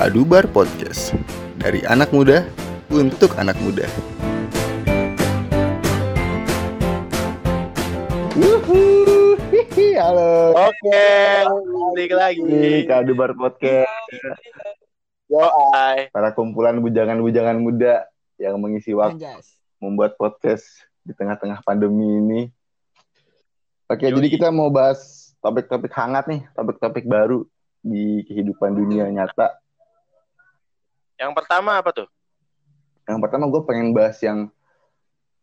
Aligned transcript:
Adubar 0.00 0.48
Podcast 0.48 1.12
Dari 1.60 1.84
anak 1.84 2.08
muda 2.08 2.48
untuk 2.88 3.36
anak 3.36 3.52
muda 3.60 3.84
Wuhu, 8.32 9.36
hihi, 9.52 10.00
halo 10.00 10.56
Oke, 10.56 11.04
balik 11.92 12.12
lagi. 12.16 12.40
Di 12.40 12.88
Adubar 12.88 13.36
Podcast 13.36 13.92
Yo, 15.28 15.44
ay. 15.76 16.08
Para 16.08 16.32
kumpulan 16.32 16.80
bujangan-bujangan 16.80 17.60
muda 17.60 18.08
yang 18.40 18.56
mengisi 18.56 18.96
waktu 18.96 19.20
Anjas. 19.20 19.52
membuat 19.84 20.16
podcast 20.16 20.64
di 21.04 21.12
tengah-tengah 21.12 21.60
pandemi 21.60 22.08
ini. 22.08 22.40
Oke, 23.84 24.08
Yoi. 24.08 24.16
jadi 24.16 24.28
kita 24.32 24.48
mau 24.48 24.72
bahas 24.72 25.36
topik-topik 25.44 25.92
hangat 25.92 26.24
nih, 26.24 26.40
topik-topik 26.56 27.04
baru 27.04 27.44
di 27.84 28.24
kehidupan 28.24 28.72
dunia 28.72 29.04
nyata. 29.12 29.59
Yang 31.20 31.32
pertama 31.36 31.76
apa 31.76 31.92
tuh? 31.92 32.08
Yang 33.04 33.18
pertama 33.20 33.44
gue 33.52 33.62
pengen 33.68 33.92
bahas 33.92 34.16
yang 34.24 34.48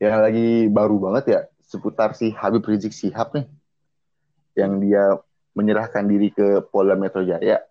yang 0.01 0.17
lagi 0.17 0.65
baru 0.73 0.97
banget 0.97 1.25
ya, 1.29 1.39
seputar 1.61 2.17
si 2.17 2.33
Habib 2.33 2.65
Rizik 2.65 2.97
Sihab 2.97 3.37
nih. 3.37 3.45
Yang 4.57 4.73
dia 4.81 5.03
menyerahkan 5.53 6.01
diri 6.09 6.33
ke 6.33 6.65
Polda 6.73 6.97
Metro 6.97 7.21
Jaya. 7.21 7.61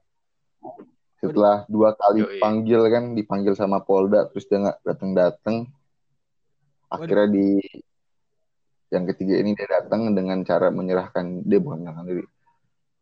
Setelah 1.18 1.66
dua 1.66 1.98
kali 1.98 2.22
Yoi. 2.22 2.38
panggil 2.38 2.80
kan, 2.86 3.04
dipanggil 3.18 3.58
sama 3.58 3.82
Polda, 3.82 4.30
terus 4.30 4.46
dia 4.46 4.62
nggak 4.62 4.78
datang-datang. 4.86 5.66
Akhirnya 6.86 7.26
di 7.26 7.58
yang 8.94 9.02
ketiga 9.10 9.34
ini 9.42 9.58
dia 9.58 9.66
datang 9.66 10.14
dengan 10.14 10.46
cara 10.46 10.70
menyerahkan 10.70 11.42
dia 11.42 11.58
bukan 11.58 11.82
menyerahkan 11.82 12.06
diri 12.06 12.24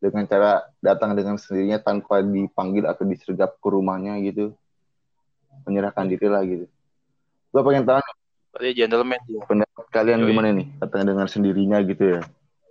dengan 0.01 0.25
cara 0.25 0.65
datang 0.80 1.13
dengan 1.13 1.37
sendirinya 1.37 1.77
tanpa 1.77 2.25
dipanggil 2.25 2.89
atau 2.89 3.05
disergap 3.05 3.61
ke 3.61 3.69
rumahnya 3.69 4.16
gitu 4.25 4.57
menyerahkan 5.63 6.07
diri 6.10 6.27
lah 6.27 6.43
gitu 6.43 6.66
gue 7.55 7.63
pengen 7.63 7.87
tahu 7.87 8.02
Berarti 8.55 8.71
gentleman 8.79 9.19
pendapat 9.51 9.87
kalian 9.91 10.23
Yoi. 10.23 10.29
gimana 10.30 10.49
nih 10.55 10.66
datang 10.79 11.02
dengan 11.07 11.27
sendirinya 11.27 11.79
gitu 11.87 12.19
ya 12.19 12.23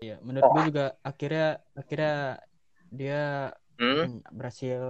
Iya, 0.04 0.20
menurut 0.20 0.52
gue 0.52 0.64
juga 0.68 0.86
akhirnya 1.00 1.48
akhirnya 1.80 2.16
dia 2.92 3.22
Hmm? 3.74 4.22
berhasil 4.30 4.82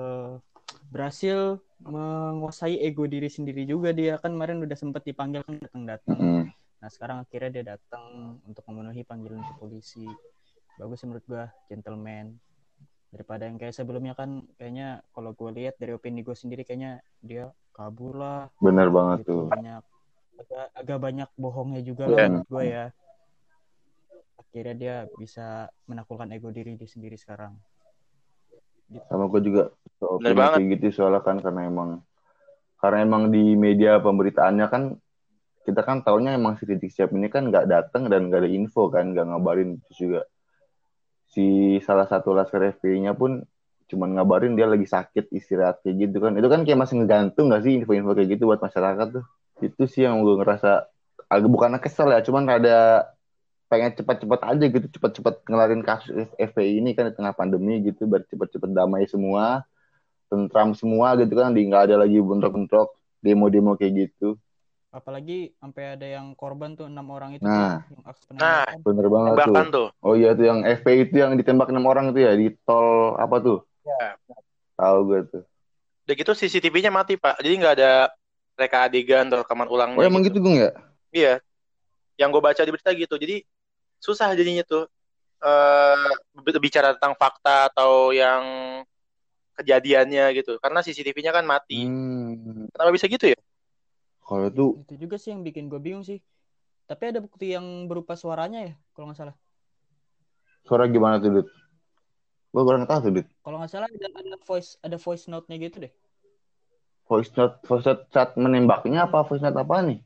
berhasil 0.92 1.64
menguasai 1.80 2.84
ego 2.84 3.08
diri 3.08 3.32
sendiri 3.32 3.64
juga 3.64 3.96
dia 3.96 4.20
kan 4.20 4.36
kemarin 4.36 4.60
udah 4.60 4.76
sempet 4.76 5.08
dipanggil 5.08 5.40
kan 5.48 5.56
datang-datang. 5.60 6.20
Mm. 6.20 6.44
Nah 6.52 6.90
sekarang 6.92 7.18
akhirnya 7.24 7.50
dia 7.50 7.64
datang 7.76 8.38
untuk 8.44 8.64
memenuhi 8.68 9.08
panggilan 9.08 9.40
ke 9.40 9.54
polisi. 9.56 10.04
Bagus 10.76 11.00
sih 11.00 11.08
menurut 11.08 11.26
gua 11.26 11.48
gentleman 11.72 12.36
daripada 13.08 13.48
yang 13.48 13.56
kayak 13.56 13.72
sebelumnya 13.78 14.18
kan 14.18 14.44
kayaknya 14.60 15.00
kalau 15.14 15.32
gue 15.38 15.50
lihat 15.54 15.78
dari 15.78 15.94
opini 15.94 16.26
gue 16.26 16.34
sendiri 16.34 16.66
kayaknya 16.66 17.00
dia 17.22 17.54
kabur 17.74 18.14
lah. 18.16 18.48
Bener 18.62 18.88
banget 18.94 19.26
gitu 19.26 19.34
tuh. 19.34 19.44
banyak 19.50 19.82
agak, 20.40 20.66
agak 20.78 20.98
banyak 21.02 21.30
bohongnya 21.36 21.82
juga 21.82 22.06
Iya. 22.08 22.14
lah 22.14 22.18
menurut 22.30 22.50
gue 22.50 22.64
ya. 22.70 22.86
Akhirnya 24.40 24.76
dia 24.78 24.96
bisa 25.18 25.48
menaklukkan 25.90 26.30
ego 26.30 26.54
diri 26.54 26.78
dia 26.78 26.86
sendiri 26.86 27.18
sekarang. 27.18 27.58
Sama 29.10 29.26
gue 29.26 29.42
juga 29.42 29.74
kayak 30.22 30.70
gitu 30.78 31.02
soalnya 31.02 31.26
kan 31.26 31.42
karena 31.42 31.66
emang 31.66 31.90
karena 32.78 32.98
emang 33.02 33.32
di 33.34 33.56
media 33.58 33.98
pemberitaannya 33.98 34.68
kan 34.70 34.84
kita 35.64 35.82
kan 35.82 36.04
taunya 36.04 36.36
emang 36.36 36.60
si 36.60 36.68
Rizik 36.68 36.92
Sihab 36.92 37.16
ini 37.16 37.32
kan 37.32 37.48
nggak 37.48 37.72
datang 37.72 38.12
dan 38.12 38.28
nggak 38.28 38.44
ada 38.44 38.52
info 38.52 38.92
kan 38.92 39.16
nggak 39.16 39.26
ngabarin. 39.32 39.80
Terus 39.88 39.98
juga 39.98 40.22
si 41.32 41.80
salah 41.82 42.06
satu 42.06 42.36
laskar 42.36 42.78
FPI-nya 42.78 43.16
pun 43.18 43.42
cuman 43.90 44.16
ngabarin 44.18 44.56
dia 44.56 44.68
lagi 44.68 44.88
sakit 44.88 45.30
istirahat 45.32 45.80
kayak 45.84 46.08
gitu 46.10 46.18
kan 46.24 46.34
itu 46.36 46.48
kan 46.48 46.62
kayak 46.64 46.80
masih 46.80 46.96
ngegantung 47.02 47.50
nggak 47.52 47.64
sih 47.66 47.74
info-info 47.82 48.12
kayak 48.16 48.30
gitu 48.38 48.44
buat 48.50 48.62
masyarakat 48.62 49.08
tuh 49.20 49.26
itu 49.62 49.84
sih 49.88 50.04
yang 50.04 50.20
gue 50.22 50.36
ngerasa 50.40 50.88
agak 51.30 51.50
bukan 51.50 51.78
kesel 51.80 52.12
ya 52.12 52.20
cuman 52.22 52.46
rada 52.46 53.08
pengen 53.72 53.96
cepat-cepat 53.98 54.40
aja 54.54 54.66
gitu 54.70 54.88
cepat-cepat 55.00 55.36
ngelarin 55.50 55.82
kasus 55.82 56.30
FPI 56.38 56.78
ini 56.84 56.94
kan 56.94 57.10
di 57.10 57.14
tengah 57.18 57.34
pandemi 57.34 57.82
gitu 57.82 58.06
biar 58.06 58.22
cepat-cepat 58.30 58.70
damai 58.70 59.10
semua 59.10 59.66
tentram 60.30 60.78
semua 60.78 61.18
gitu 61.18 61.34
kan 61.34 61.54
di 61.54 61.66
nggak 61.66 61.90
ada 61.90 61.96
lagi 62.06 62.22
bentrok-bentrok 62.22 62.94
demo-demo 63.24 63.74
kayak 63.74 64.10
gitu 64.10 64.38
apalagi 64.94 65.58
sampai 65.58 65.98
ada 65.98 66.06
yang 66.06 66.38
korban 66.38 66.78
tuh 66.78 66.86
enam 66.86 67.10
orang 67.10 67.34
itu 67.34 67.42
Nah. 67.42 67.82
tuh, 67.82 67.98
yang 67.98 68.04
aksi 68.06 68.26
Nah. 68.38 68.66
bener 68.86 69.08
banget 69.10 69.34
tuh 69.42 69.66
tuh. 69.74 69.88
oh 70.06 70.14
iya 70.14 70.38
tuh 70.38 70.46
yang 70.46 70.62
FPI 70.62 71.10
itu 71.10 71.16
yang 71.18 71.34
ditembak 71.34 71.74
enam 71.74 71.90
orang 71.90 72.14
itu 72.14 72.22
ya 72.22 72.38
di 72.38 72.54
tol 72.62 73.18
apa 73.18 73.42
tuh 73.42 73.66
Ya. 73.84 74.16
tahu 74.80 75.00
gue 75.12 75.20
tuh 75.28 75.44
Udah 76.04 76.16
gitu 76.20 76.32
CCTV-nya 76.36 76.92
mati, 76.92 77.16
Pak. 77.16 77.40
Jadi 77.40 77.64
nggak 77.64 77.74
ada 77.80 78.12
reka 78.60 78.92
adegan 78.92 79.32
atau 79.32 79.40
rekaman 79.40 79.72
ulangnya. 79.72 80.04
oh 80.04 80.04
emang 80.04 80.20
gitu 80.28 80.44
gung 80.44 80.60
ya 80.60 80.76
Iya. 81.16 81.40
Yang 82.20 82.30
gue 82.36 82.42
baca 82.44 82.62
di 82.64 82.72
berita 82.76 82.92
gitu. 82.92 83.16
Jadi 83.16 83.36
susah 84.04 84.36
jadinya 84.36 84.68
tuh 84.68 84.84
eh 85.44 86.60
bicara 86.60 86.96
tentang 86.96 87.16
fakta 87.16 87.72
atau 87.72 88.12
yang 88.12 88.44
kejadiannya 89.56 90.44
gitu. 90.44 90.60
Karena 90.60 90.84
CCTV-nya 90.84 91.32
kan 91.32 91.48
mati. 91.48 91.88
hmm. 91.88 92.76
Kenapa 92.76 92.92
bisa 92.92 93.08
gitu 93.08 93.32
ya? 93.32 93.40
kalau 94.24 94.48
itu 94.48 94.66
itu 94.88 94.94
juga 95.06 95.16
sih 95.20 95.36
yang 95.36 95.44
bikin 95.44 95.68
gue 95.68 95.80
bingung 95.84 96.02
sih 96.02 96.24
tapi 96.88 97.12
ada 97.12 97.20
bukti 97.20 97.52
yang 97.52 97.86
berupa 97.88 98.16
suaranya 98.16 98.72
ya 98.72 98.74
kalau 98.96 99.12
nggak 99.12 99.20
salah 99.20 99.36
suara 100.64 100.88
gimana 100.88 101.20
tuh 101.20 101.44
Dut? 101.44 101.48
Gue 102.54 102.62
kurang 102.62 102.86
tahu 102.86 103.00
tuh 103.10 103.26
kalau 103.42 103.58
nggak 103.60 103.72
salah 103.74 103.90
ada, 103.90 104.08
ada 104.14 104.38
voice 104.46 104.78
ada 104.86 104.98
voice 105.02 105.26
note-nya 105.26 105.58
gitu 105.58 105.90
deh 105.90 105.94
voice 107.10 107.34
note 107.34 107.58
voice 107.66 107.86
note 107.90 108.04
saat 108.14 108.38
menembaknya 108.38 109.10
apa 109.10 109.26
voice 109.26 109.42
note 109.42 109.58
apa 109.58 109.76
nih 109.84 110.00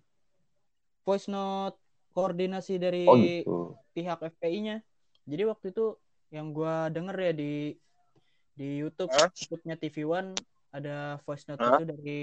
voice 1.04 1.28
note 1.28 1.78
koordinasi 2.16 2.80
dari 2.82 3.06
oh 3.06 3.16
gitu 3.20 3.78
pihak 3.94 4.22
FPI-nya. 4.22 4.82
Jadi 5.26 5.44
waktu 5.50 5.66
itu 5.74 5.98
yang 6.30 6.54
gua 6.54 6.86
denger 6.94 7.18
ya 7.18 7.34
di 7.34 7.74
di 8.54 8.70
YouTube 8.82 9.10
Hah? 9.10 9.30
YouTube-nya 9.34 9.76
TV 9.78 10.06
One 10.06 10.34
ada 10.70 11.18
voice 11.26 11.46
note 11.50 11.62
Hah? 11.62 11.78
itu 11.78 11.86
dari 11.90 12.22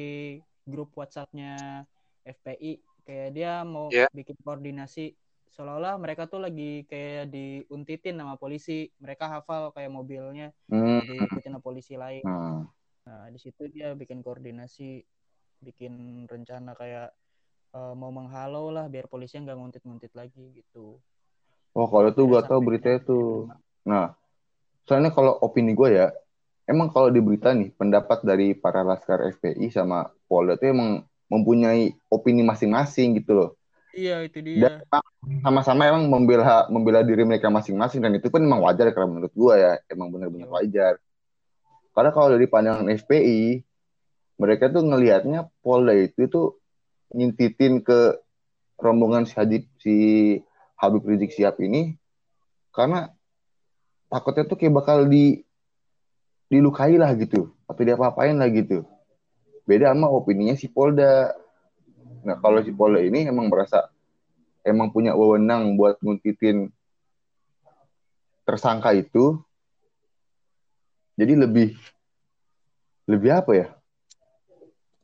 grup 0.67 0.95
WhatsApp-nya 0.95 1.83
FPI 2.23 2.79
kayak 3.05 3.29
dia 3.35 3.63
mau 3.67 3.91
Iya. 3.91 4.07
bikin 4.11 4.39
koordinasi 4.43 5.15
seolah-olah 5.55 5.95
mereka 6.03 6.27
tuh 6.27 6.43
lagi 6.43 6.83
kayak 6.91 7.31
diuntitin 7.31 8.19
sama 8.19 8.35
polisi. 8.35 8.91
Mereka 8.99 9.25
hafal 9.31 9.71
kayak 9.71 9.91
mobilnya 9.95 10.51
hmm. 10.71 11.01
diikutin 11.07 11.55
sama 11.55 11.63
polisi 11.63 11.95
lain. 11.95 12.25
Nah, 12.27 12.67
Nah, 13.05 13.29
di 13.29 13.37
situ 13.37 13.69
dia 13.69 13.93
bikin 13.93 14.25
koordinasi, 14.25 15.05
bikin 15.61 16.25
rencana 16.25 16.73
kayak 16.73 17.13
eh, 17.77 17.95
mau 17.95 18.11
menghalau 18.11 18.73
lah 18.73 18.89
biar 18.89 19.07
polisi 19.13 19.37
nggak 19.39 19.57
nguntit-nguntit 19.57 20.13
lagi 20.17 20.57
gitu. 20.59 20.99
oh 21.75 21.87
kalau 21.91 22.09
itu 22.11 22.23
gue 22.25 22.41
beritanya 22.65 23.01
ke- 23.03 23.07
tuh 23.07 23.49
Nah, 23.85 24.17
soalnya 24.89 25.13
kalau 25.13 25.37
opini 25.45 25.77
gue 25.77 25.93
ya, 25.93 26.09
emang 26.65 26.89
kalau 26.89 27.13
di 27.13 27.21
berita 27.21 27.53
nih, 27.53 27.69
pendapat 27.77 28.25
dari 28.25 28.57
para 28.57 28.81
laskar 28.81 29.21
FPI 29.29 29.69
sama 29.69 30.09
Polda 30.25 30.57
itu 30.57 30.73
emang 30.73 31.05
mempunyai 31.29 31.93
opini 32.09 32.41
masing-masing 32.41 33.21
gitu 33.21 33.33
loh. 33.37 33.51
Iya 33.95 34.27
itu 34.27 34.39
Dan 34.43 34.83
dia. 34.83 35.41
sama-sama 35.41 35.87
emang 35.87 36.11
membela 36.11 36.67
membela 36.67 37.01
diri 37.07 37.23
mereka 37.23 37.49
masing-masing 37.49 38.03
dan 38.03 38.13
itu 38.19 38.27
pun 38.29 38.43
emang 38.43 38.61
wajar 38.67 38.91
karena 38.91 39.09
menurut 39.09 39.33
gue 39.33 39.55
ya, 39.55 39.73
emang 39.89 40.11
benar-benar 40.11 40.51
Iya. 40.51 40.55
wajar. 40.59 40.95
Karena 41.95 42.11
kalau 42.11 42.29
dari 42.35 42.47
pandangan 42.51 42.91
FPI, 42.91 43.63
mereka 44.35 44.67
tuh 44.67 44.83
ngelihatnya 44.83 45.47
Polda 45.63 45.95
itu 45.95 46.27
tuh 46.27 46.59
nyintitin 47.15 47.79
ke 47.87 48.19
rombongan 48.83 49.31
si 49.31 49.35
Habib, 49.39 49.63
si 49.79 49.95
Habib 50.75 51.07
Rizik 51.07 51.31
Sihab 51.31 51.55
ini 51.63 51.95
karena 52.75 53.07
takutnya 54.11 54.51
tuh 54.51 54.59
kayak 54.59 54.75
bakal 54.75 55.07
di 55.07 55.47
dilukai 56.51 56.99
lah 56.99 57.15
gitu 57.15 57.55
atau 57.71 57.83
dia 57.87 57.95
apa-apain 57.95 58.35
lah 58.35 58.51
gitu 58.51 58.83
beda 59.65 59.95
sama 59.95 60.11
opininya 60.11 60.59
si 60.59 60.67
Polda 60.67 61.31
nah 62.23 62.37
kalau 62.39 62.63
si 62.63 62.71
Polda 62.71 63.03
ini 63.03 63.27
emang 63.27 63.51
merasa 63.51 63.91
emang 64.63 64.95
punya 64.95 65.13
wewenang 65.17 65.75
buat 65.75 65.99
nguntitin 66.01 66.71
tersangka 68.45 68.93
itu 68.95 69.41
jadi 71.17 71.35
lebih 71.35 71.75
lebih 73.09 73.31
apa 73.33 73.53
ya 73.55 73.69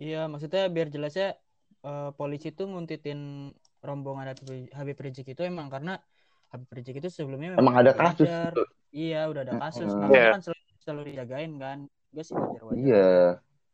Iya 0.01 0.33
maksudnya 0.33 0.65
biar 0.73 0.89
jelasnya 0.89 1.37
eh, 1.85 2.11
polisi 2.17 2.49
tuh 2.57 2.73
nguntitin 2.73 3.53
rombongan 3.85 4.33
Habib, 4.33 4.73
Habib 4.73 4.97
Rizik 4.97 5.29
itu 5.29 5.45
emang 5.45 5.69
karena 5.69 6.01
Habib 6.49 6.73
Rizik 6.73 7.05
itu 7.05 7.13
sebelumnya 7.13 7.61
emang 7.61 7.77
ada 7.77 7.93
udah 7.93 8.01
kasus 8.01 8.25
wajar. 8.25 8.53
Iya 8.91 9.21
udah 9.29 9.43
ada 9.45 9.55
kasus. 9.61 9.93
Makanya 9.93 10.17
Iya. 10.17 10.33
kan 10.33 10.43
selalu, 10.43 10.65
selalu 10.81 11.03
dijagain 11.13 11.53
kan. 11.61 11.79
Gue 12.17 12.25
sih 12.25 12.33
wajar-wajar. 12.33 12.81
iya 12.81 13.13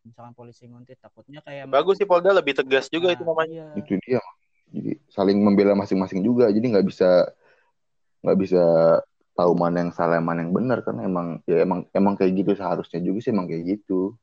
Misalkan 0.06 0.34
polisi 0.38 0.70
nguntit 0.70 1.02
takutnya 1.02 1.42
kayak 1.42 1.66
Bagus 1.66 1.98
sih 1.98 2.06
Polda 2.06 2.30
lebih 2.30 2.54
tegas 2.54 2.86
juga 2.86 3.10
Nah, 3.10 3.14
itu 3.18 3.24
namanya. 3.26 3.64
Iya. 3.74 3.82
itu 3.82 3.94
dia. 4.06 4.22
Jadi 4.70 4.92
saling 5.10 5.38
membela 5.42 5.74
masing-masing 5.74 6.22
juga. 6.22 6.46
Jadi 6.50 6.66
nggak 6.70 6.86
bisa 6.86 7.26
nggak 8.22 8.38
bisa 8.38 8.62
tahu 9.36 9.52
mana 9.52 9.86
yang 9.86 9.92
salah 9.92 10.22
mana 10.22 10.46
yang 10.46 10.54
benar. 10.54 10.86
Kan 10.86 11.02
emang 11.02 11.42
ya 11.44 11.66
emang 11.66 11.86
emang 11.90 12.14
kayak 12.14 12.32
gitu. 12.38 12.54
Seharusnya 12.54 13.02
juga 13.02 13.18
sih 13.18 13.34
emang 13.34 13.50
kayak 13.50 13.78
gitu. 13.78 14.14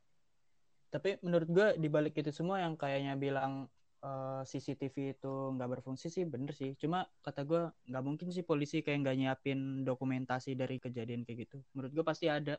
Tapi 0.88 1.20
menurut 1.26 1.50
gue 1.50 1.68
di 1.82 1.90
balik 1.90 2.16
itu 2.16 2.32
semua 2.32 2.62
yang 2.62 2.78
kayaknya 2.78 3.18
bilang 3.18 3.66
eh, 4.06 4.42
CCTV 4.46 5.18
itu 5.20 5.34
nggak 5.58 5.70
berfungsi 5.80 6.08
sih 6.08 6.24
bener 6.24 6.56
sih. 6.56 6.78
Cuma 6.80 7.04
kata 7.20 7.44
gue 7.44 7.62
nggak 7.92 8.04
mungkin 8.04 8.28
sih 8.32 8.46
polisi 8.46 8.80
kayak 8.80 9.04
nggak 9.04 9.18
nyiapin 9.20 9.84
dokumentasi 9.84 10.56
dari 10.56 10.80
kejadian 10.80 11.28
kayak 11.28 11.50
gitu. 11.50 11.58
Menurut 11.76 11.92
gue 11.92 12.06
pasti 12.06 12.32
ada 12.32 12.56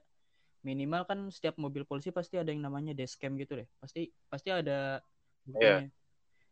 minimal 0.64 1.02
kan 1.04 1.18
setiap 1.28 1.54
mobil 1.60 1.84
polisi 1.84 2.08
pasti 2.10 2.40
ada 2.40 2.48
yang 2.48 2.64
namanya 2.64 2.96
dashcam 2.96 3.36
gitu 3.36 3.60
deh 3.60 3.68
pasti 3.78 4.08
pasti 4.32 4.48
ada 4.48 5.04
buktinya 5.44 5.86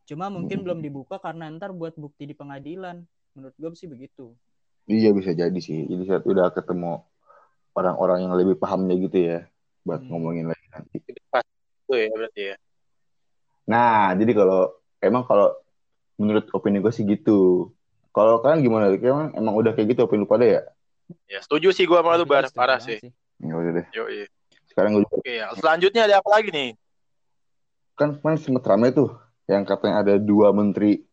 cuma 0.04 0.28
mungkin 0.28 0.60
Hmm. 0.60 0.64
belum 0.68 0.78
dibuka 0.84 1.16
karena 1.16 1.48
ntar 1.56 1.72
buat 1.72 1.96
bukti 1.96 2.28
di 2.28 2.34
pengadilan 2.36 3.00
menurut 3.32 3.54
gue 3.56 3.70
sih 3.74 3.88
begitu 3.88 4.36
Iya 4.90 5.14
bisa 5.14 5.30
jadi 5.30 5.58
sih. 5.62 5.86
Jadi 5.86 6.02
saat 6.10 6.26
udah 6.26 6.50
ketemu 6.50 7.06
orang-orang 7.78 8.18
yang 8.26 8.34
lebih 8.34 8.58
pahamnya 8.58 8.94
gitu 8.98 9.18
ya 9.30 9.38
buat 9.86 10.02
Hmm. 10.02 10.10
ngomongin 10.10 10.46
lagi 10.50 10.66
nanti. 10.74 10.96
Pas 11.30 11.46
itu 11.86 11.94
ya 11.96 12.06
berarti 12.12 12.42
ya. 12.50 12.56
Nah, 13.70 14.10
jadi 14.18 14.32
kalau 14.34 14.60
emang 14.98 15.22
kalau 15.24 15.54
menurut 16.20 16.50
opini 16.52 16.82
gue 16.82 16.92
sih 16.92 17.06
gitu. 17.06 17.70
Kalau 18.12 18.42
kalian 18.42 18.60
gimana? 18.66 18.92
Emang 18.92 19.32
emang 19.38 19.54
udah 19.56 19.72
kayak 19.72 19.94
gitu 19.96 20.00
opini 20.04 20.26
lu 20.26 20.28
pada 20.28 20.44
ya? 20.44 20.60
Ya 21.30 21.40
setuju 21.40 21.72
sih 21.72 21.84
gua 21.88 22.02
sama 22.04 22.18
lu 22.20 22.26
Menurut 22.26 22.28
gua 22.28 22.40
bar, 22.42 22.44
parah 22.52 22.78
banget 22.78 23.00
sih. 23.00 23.10
Ya 23.42 23.54
udah 23.58 23.72
deh. 23.82 23.86
Yo, 23.90 24.04
iya. 24.06 24.26
Sekarang 24.70 24.96
gue 24.96 25.02
juga 25.04 25.16
Oke, 25.18 25.32
ya. 25.36 25.46
selanjutnya 25.58 26.02
ada 26.06 26.16
apa 26.22 26.30
lagi 26.32 26.50
nih? 26.54 26.70
kan 27.92 28.18
kemarin 28.18 28.40
sempat 28.40 28.64
ramai 28.66 28.90
tuh 28.90 29.14
yang 29.46 29.62
katanya 29.68 30.00
ada 30.00 30.14
dua 30.16 30.50
menteri 30.50 31.04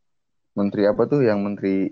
menteri 0.56 0.88
apa 0.88 1.06
tuh 1.06 1.22
yang 1.22 1.44
menteri 1.44 1.92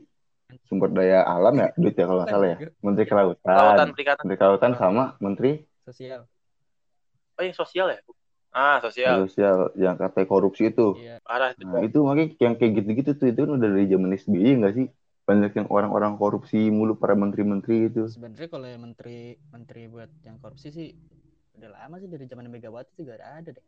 sumber 0.66 0.90
daya 0.96 1.28
alam 1.28 1.54
ya 1.60 1.70
duit 1.76 1.94
ya 1.94 2.08
kalau 2.08 2.24
nggak 2.24 2.32
salah 2.32 2.48
ya 2.56 2.58
menteri 2.80 3.06
Kelautan 3.06 3.44
kelautan 3.44 3.88
perikanan 3.94 4.22
menteri 4.24 4.38
kelautan 4.40 4.74
sama 4.80 5.04
menteri 5.20 5.52
sosial 5.84 6.24
oh 7.38 7.44
yang 7.44 7.54
sosial 7.54 7.88
ya? 7.94 8.00
Ah, 8.56 8.82
sosial. 8.82 9.28
sosial 9.28 9.70
yang 9.78 10.00
katanya 10.00 10.26
korupsi 10.26 10.72
itu 10.72 10.98
iya 10.98 11.20
Parah 11.22 11.52
itu. 11.54 11.62
nah 11.68 11.84
itu 11.84 12.00
makanya 12.02 12.28
yang 12.42 12.54
kayak 12.58 12.72
gitu-gitu 12.82 13.12
tuh 13.20 13.28
itu 13.30 13.40
kan 13.44 13.52
udah 13.60 13.70
dari 13.70 13.86
zaman 13.92 14.10
SBY 14.16 14.50
nggak 14.64 14.74
sih 14.74 14.88
banyak 15.28 15.52
yang 15.60 15.68
orang-orang 15.68 16.16
korupsi 16.16 16.72
mulu 16.72 16.96
para 16.96 17.12
menteri-menteri 17.14 17.92
itu. 17.92 18.08
Sebenarnya 18.08 18.48
kalau 18.48 18.64
yang 18.64 18.82
menteri 18.88 19.36
menteri 19.52 19.92
buat 19.92 20.08
yang 20.24 20.40
korupsi 20.40 20.72
sih 20.72 20.88
udah 21.60 21.70
lama 21.76 22.00
sih 22.00 22.08
dari 22.08 22.24
zaman 22.24 22.48
Megawati 22.48 22.96
juga 22.96 23.20
ada 23.20 23.44
ada 23.44 23.50
deh. 23.52 23.66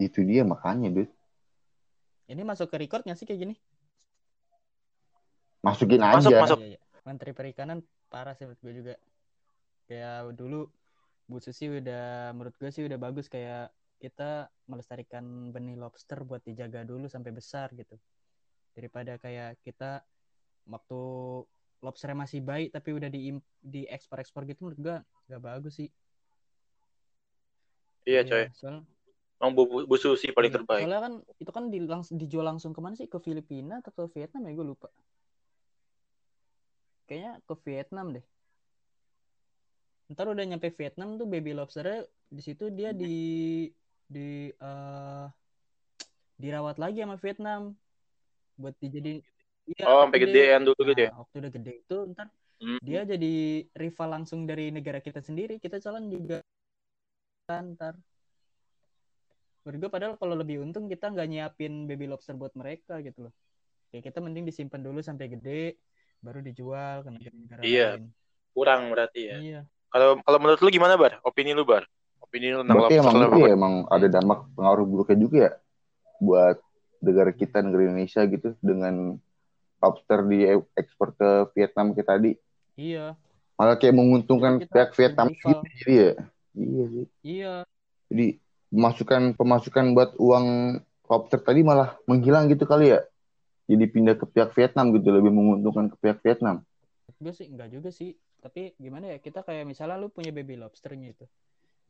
Itu 0.00 0.24
dia 0.24 0.48
makanya 0.48 0.88
duit 0.88 1.12
ini 2.26 2.42
masuk 2.42 2.66
ke 2.70 2.76
record 2.82 3.06
nggak 3.06 3.18
sih 3.18 3.26
kayak 3.26 3.40
gini. 3.46 3.54
Masukin 5.62 6.02
Masuk, 6.02 6.30
aja. 6.30 6.42
masuk. 6.42 6.58
Iya, 6.62 6.78
iya. 6.78 6.80
menteri 7.06 7.30
perikanan 7.30 7.78
parah 8.10 8.34
sih 8.34 8.46
menurut 8.46 8.60
gue 8.62 8.74
juga. 8.82 8.94
Kayak 9.86 10.34
dulu 10.34 10.66
Bu 11.26 11.38
Susi 11.38 11.70
udah 11.70 12.34
menurut 12.34 12.54
gue 12.58 12.70
sih 12.70 12.82
udah 12.86 12.98
bagus 12.98 13.30
kayak 13.30 13.70
kita 13.98 14.50
melestarikan 14.66 15.50
benih 15.54 15.78
lobster 15.78 16.22
buat 16.26 16.42
dijaga 16.42 16.82
dulu 16.82 17.06
sampai 17.06 17.30
besar 17.30 17.70
gitu. 17.74 17.98
Daripada 18.74 19.18
kayak 19.22 19.62
kita 19.62 20.02
waktu 20.66 20.98
lobsternya 21.80 22.18
masih 22.26 22.40
baik 22.42 22.74
tapi 22.74 22.90
udah 22.94 23.06
di 23.06 23.38
di 23.62 23.86
ekspor 23.86 24.18
ekspor 24.18 24.42
gitu 24.48 24.66
menurut 24.66 24.80
gue 24.82 24.96
nggak 25.30 25.42
bagus 25.42 25.78
sih 25.78 25.90
Iya, 28.06 28.22
coy. 28.22 28.46
soal 28.54 28.86
Emang 29.42 29.52
Bu, 29.52 29.66
Bu, 29.66 29.78
Bu 29.84 29.96
Susi 29.98 30.30
paling 30.30 30.48
Iya, 30.48 30.62
terbaik. 30.62 30.82
Soalnya 30.86 31.00
kan 31.02 31.14
itu 31.42 31.50
kan 31.50 31.64
di, 31.68 31.78
langs- 31.82 32.14
dijual 32.14 32.46
langsung 32.46 32.70
ke 32.70 32.78
mana 32.78 32.94
sih? 32.94 33.10
Ke 33.10 33.18
Filipina 33.18 33.82
atau 33.82 34.06
ke 34.06 34.14
Vietnam 34.14 34.46
ya? 34.46 34.52
Gue 34.54 34.66
lupa. 34.72 34.88
Kayaknya 37.10 37.32
ke 37.42 37.54
Vietnam 37.66 38.06
deh. 38.14 38.24
Ntar 40.14 40.30
udah 40.30 40.44
nyampe 40.46 40.70
Vietnam 40.70 41.18
tuh 41.18 41.26
baby 41.26 41.50
lobsternya 41.50 42.06
di 42.30 42.42
situ 42.42 42.70
dia 42.70 42.94
di 42.94 43.14
di 44.06 44.54
eh, 44.54 45.26
dirawat 46.38 46.78
lagi 46.78 47.02
sama 47.02 47.18
Vietnam 47.18 47.74
buat 48.54 48.72
dijadiin 48.78 49.20
Iya, 49.66 49.84
Oh, 49.84 50.06
sampai 50.06 50.18
gedean 50.22 50.62
dulu 50.62 50.80
gitu 50.86 51.00
ya. 51.02 51.10
Nah, 51.10 51.26
waktu 51.26 51.36
udah 51.42 51.52
gede 51.52 51.72
itu 51.82 51.96
ntar 52.14 52.28
Hmm. 52.56 52.80
dia 52.80 53.04
jadi 53.04 53.34
rival 53.76 54.08
langsung 54.16 54.48
dari 54.48 54.72
negara 54.72 54.96
kita 55.02 55.20
sendiri. 55.20 55.60
Kita 55.60 55.76
calon 55.76 56.08
juga 56.08 56.40
ntar. 57.50 58.00
Menurut 59.66 59.78
gue 59.82 59.90
padahal 59.90 60.14
kalau 60.16 60.34
lebih 60.38 60.62
untung 60.62 60.86
kita 60.86 61.10
nggak 61.10 61.26
nyiapin 61.26 61.90
baby 61.90 62.06
lobster 62.06 62.32
buat 62.32 62.54
mereka 62.54 63.02
gitu 63.02 63.28
loh. 63.28 63.34
Kayak 63.90 64.08
kita 64.08 64.18
mending 64.22 64.46
disimpan 64.46 64.80
dulu 64.80 65.02
sampai 65.02 65.26
gede, 65.28 65.76
baru 66.22 66.38
dijual 66.40 67.02
ke 67.02 67.10
negara-negara 67.10 67.60
Iya. 67.66 67.88
lain. 67.98 68.04
Kurang 68.54 68.80
berarti 68.94 69.20
ya. 69.26 69.36
Iya. 69.36 69.60
Kalau 69.90 70.22
kalau 70.22 70.38
menurut 70.38 70.60
lu 70.62 70.70
gimana, 70.70 70.94
Bar? 70.96 71.18
Opini 71.26 71.52
lu, 71.52 71.66
Bar? 71.66 71.84
Opini 72.22 72.54
lu 72.54 72.62
tentang 72.62 72.78
berarti 72.78 72.94
lobster 72.98 73.10
emang 73.10 73.28
itu 73.28 73.38
ya 73.42 73.52
emang 73.52 73.74
ada 73.90 74.06
dampak 74.08 74.38
pengaruh 74.56 74.86
buruknya 74.86 75.18
juga 75.20 75.36
ya 75.38 75.52
buat 76.16 76.56
negara 77.04 77.30
kita 77.30 77.60
negara 77.60 77.82
Indonesia 77.92 78.20
gitu 78.24 78.48
dengan 78.64 79.20
lobster 79.86 80.26
di 80.26 80.42
ekspor 80.74 81.14
ke 81.14 81.28
Vietnam 81.54 81.94
kayak 81.94 82.08
tadi 82.10 82.32
Iya. 82.74 83.14
malah 83.54 83.78
kayak 83.78 83.94
menguntungkan 83.94 84.60
kita 84.60 84.74
pihak 84.74 84.90
Vietnam 84.98 85.26
gitu 85.32 85.54
jadi 85.80 85.92
ya 85.94 86.10
iya 86.52 86.84
sih 86.90 87.06
Iya. 87.22 87.54
jadi 88.10 88.26
pemasukan 88.68 89.22
pemasukan 89.38 89.84
buat 89.94 90.10
uang 90.18 90.46
lobster 91.06 91.38
tadi 91.38 91.62
malah 91.62 91.94
menghilang 92.04 92.50
gitu 92.50 92.66
kali 92.66 92.92
ya 92.92 93.00
jadi 93.66 93.84
pindah 93.86 94.18
ke 94.18 94.26
pihak 94.26 94.50
Vietnam 94.52 94.90
gitu 94.92 95.08
lebih 95.08 95.30
menguntungkan 95.30 95.86
ke 95.88 95.96
pihak 96.02 96.18
Vietnam 96.20 96.66
Gue 97.16 97.32
sih 97.32 97.48
enggak 97.48 97.72
juga 97.72 97.88
sih. 97.88 98.12
Tapi 98.42 98.76
gimana 98.76 99.08
ya? 99.08 99.16
Kita 99.16 99.40
kayak 99.40 99.64
misalnya 99.64 99.96
lu 99.96 100.12
punya 100.12 100.34
baby 100.34 100.58
lobsternya 100.60 101.16
itu. 101.16 101.24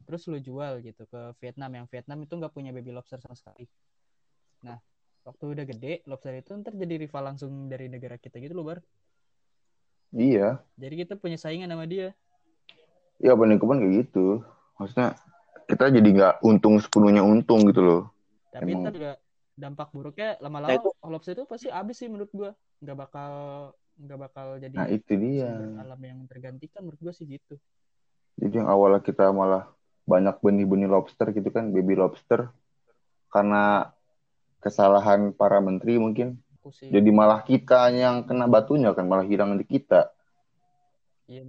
Terus 0.07 0.23
lu 0.31 0.39
jual 0.39 0.79
gitu 0.85 1.03
ke 1.09 1.35
Vietnam 1.43 1.73
yang 1.83 1.87
Vietnam 1.91 2.23
itu 2.23 2.31
nggak 2.37 2.53
punya 2.55 2.71
baby 2.71 2.95
lobster 2.95 3.19
sama 3.19 3.35
sekali. 3.35 3.67
Nah, 4.63 4.79
waktu 5.27 5.45
udah 5.59 5.65
gede, 5.67 6.07
lobster 6.07 6.39
itu 6.39 6.55
ntar 6.55 6.71
jadi 6.79 7.03
rival 7.03 7.35
langsung 7.35 7.67
dari 7.67 7.91
negara 7.91 8.15
kita 8.15 8.39
gitu 8.39 8.55
loh, 8.55 8.63
Bar. 8.71 8.79
iya 10.15 10.63
Jadi 10.79 10.95
kita 11.03 11.19
punya 11.19 11.35
saingan 11.37 11.67
sama 11.69 11.85
dia. 11.85 12.15
ya 13.17 13.33
kebanyakan 13.33 13.81
kayak 13.81 13.95
gitu 14.07 14.45
maksudnya 14.77 15.17
kita 15.73 15.89
jadi 15.89 16.05
nggak 16.05 16.35
untung 16.45 16.77
sepenuhnya 16.77 17.25
untung 17.25 17.65
gitu 17.65 17.81
loh 17.81 18.03
Tapi 18.53 18.77
Emang. 18.77 18.85
ntar 18.85 18.93
juga 18.93 19.13
dampak 19.57 19.89
buruknya 19.91 20.37
Nah, 20.37 20.41
lama-lama 20.47 20.77
itu- 20.77 20.93
lobster 21.01 21.33
itu 21.33 21.49
pasti 21.49 21.73
habis 21.73 21.97
sih 21.97 22.13
menurut 22.13 22.29
gua. 22.37 22.53
Nggak 22.85 22.97
bakal 23.09 23.33
nggak 23.97 24.19
bakal 24.21 24.47
jadi 24.61 24.77
nah 24.77 24.85
itu 24.93 25.13
dia 25.17 25.49
alam 25.81 26.01
yang 26.05 26.19
tergantikan 26.29 26.85
menurut 26.85 27.01
gua 27.01 27.13
sih 27.17 27.25
gitu. 27.25 27.57
Jadi 28.37 28.61
yang 28.61 28.69
awalnya 28.69 29.01
kita 29.01 29.33
malah 29.33 29.65
banyak 30.05 30.37
benih-benih 30.45 30.93
lobster 30.93 31.33
gitu 31.33 31.49
kan, 31.49 31.73
baby 31.73 31.97
lobster. 31.97 32.53
Karena 33.33 33.96
kesalahan 34.67 35.31
para 35.31 35.63
menteri 35.63 36.03
mungkin. 36.03 36.43
Sih 36.67 36.91
Jadi 36.91 37.15
malah 37.15 37.47
kita 37.47 37.95
yang 37.95 38.27
kena 38.27 38.51
batunya 38.51 38.91
kan, 38.91 39.07
malah 39.07 39.23
hilang 39.23 39.55
di 39.55 39.63
kita. 39.63 40.11
iya, 41.31 41.47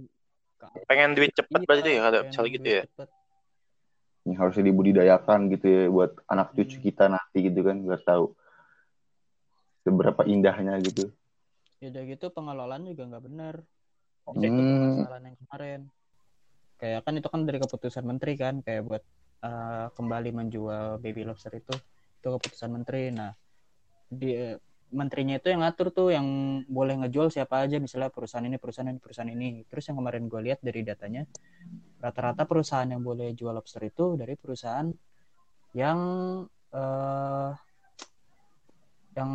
Pengen 0.86 1.18
duit 1.18 1.34
cepet 1.34 1.58
iya, 1.58 1.66
berarti 1.66 1.90
ya, 1.90 2.02
ada 2.06 2.18
pengen 2.22 2.30
misalnya 2.30 2.50
gitu 2.54 2.68
ya. 2.70 2.82
cepet. 2.86 3.08
Yang 4.22 4.36
harusnya 4.38 4.64
dibudidayakan 4.70 5.40
gitu 5.50 5.66
ya, 5.66 5.82
buat 5.90 6.12
anak 6.30 6.54
cucu 6.54 6.76
Hmm. 6.78 6.84
kita 6.86 7.04
nanti 7.10 7.38
gitu 7.50 7.60
kan, 7.66 7.76
biar 7.82 8.00
tahu 8.06 8.24
seberapa 9.82 10.22
indahnya 10.30 10.78
gitu. 10.86 11.10
Ya 11.82 11.90
udah 11.90 12.02
gitu 12.06 12.26
pengelolaan 12.30 12.86
juga 12.86 13.02
nggak 13.10 13.24
benar. 13.26 13.54
Hmm. 14.22 14.38
situ 14.38 14.54
permasalahan 14.54 15.24
yang 15.26 15.36
kemarin. 15.42 15.80
Kayak 16.78 17.00
kan 17.02 17.12
itu 17.18 17.26
kan 17.26 17.40
dari 17.42 17.58
keputusan 17.58 18.04
menteri 18.06 18.32
kan, 18.38 18.62
kayak 18.62 18.86
buat 18.86 19.02
eh, 19.42 19.86
kembali 19.98 20.30
menjual 20.30 21.02
baby 21.02 21.26
lobster 21.26 21.50
itu 21.58 21.74
itu 22.18 22.28
keputusan 22.28 22.70
menteri. 22.74 23.14
Nah, 23.14 23.30
di 24.10 24.34
menterinya 24.88 25.36
itu 25.36 25.52
yang 25.52 25.60
ngatur 25.62 25.92
tuh 25.92 26.08
yang 26.10 26.26
boleh 26.64 26.96
ngejual 27.04 27.28
siapa 27.28 27.60
aja 27.60 27.76
misalnya 27.76 28.08
perusahaan 28.08 28.42
ini 28.42 28.56
perusahaan 28.58 28.88
ini 28.90 28.98
perusahaan 28.98 29.30
ini. 29.30 29.62
Terus 29.70 29.84
yang 29.88 29.96
kemarin 30.02 30.26
gue 30.26 30.40
lihat 30.42 30.60
dari 30.64 30.80
datanya 30.82 31.22
rata-rata 31.98 32.46
perusahaan 32.46 32.88
yang 32.88 33.02
boleh 33.02 33.34
jual 33.34 33.52
lobster 33.54 33.82
itu 33.86 34.18
dari 34.18 34.34
perusahaan 34.34 34.88
yang 35.76 35.98
eh 36.72 37.52
yang 39.18 39.30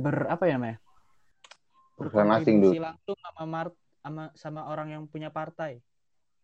ber 0.00 0.30
apa 0.30 0.44
ya 0.46 0.54
namanya? 0.56 0.78
Perusahaan 1.98 2.30
asing. 2.38 2.62
Berkontribusi 2.62 2.78
langsung 2.78 3.16
sama 3.20 3.42
mar- 3.44 3.78
sama 4.00 4.24
sama 4.38 4.60
orang 4.70 4.88
yang 4.96 5.02
punya 5.10 5.28
partai. 5.28 5.82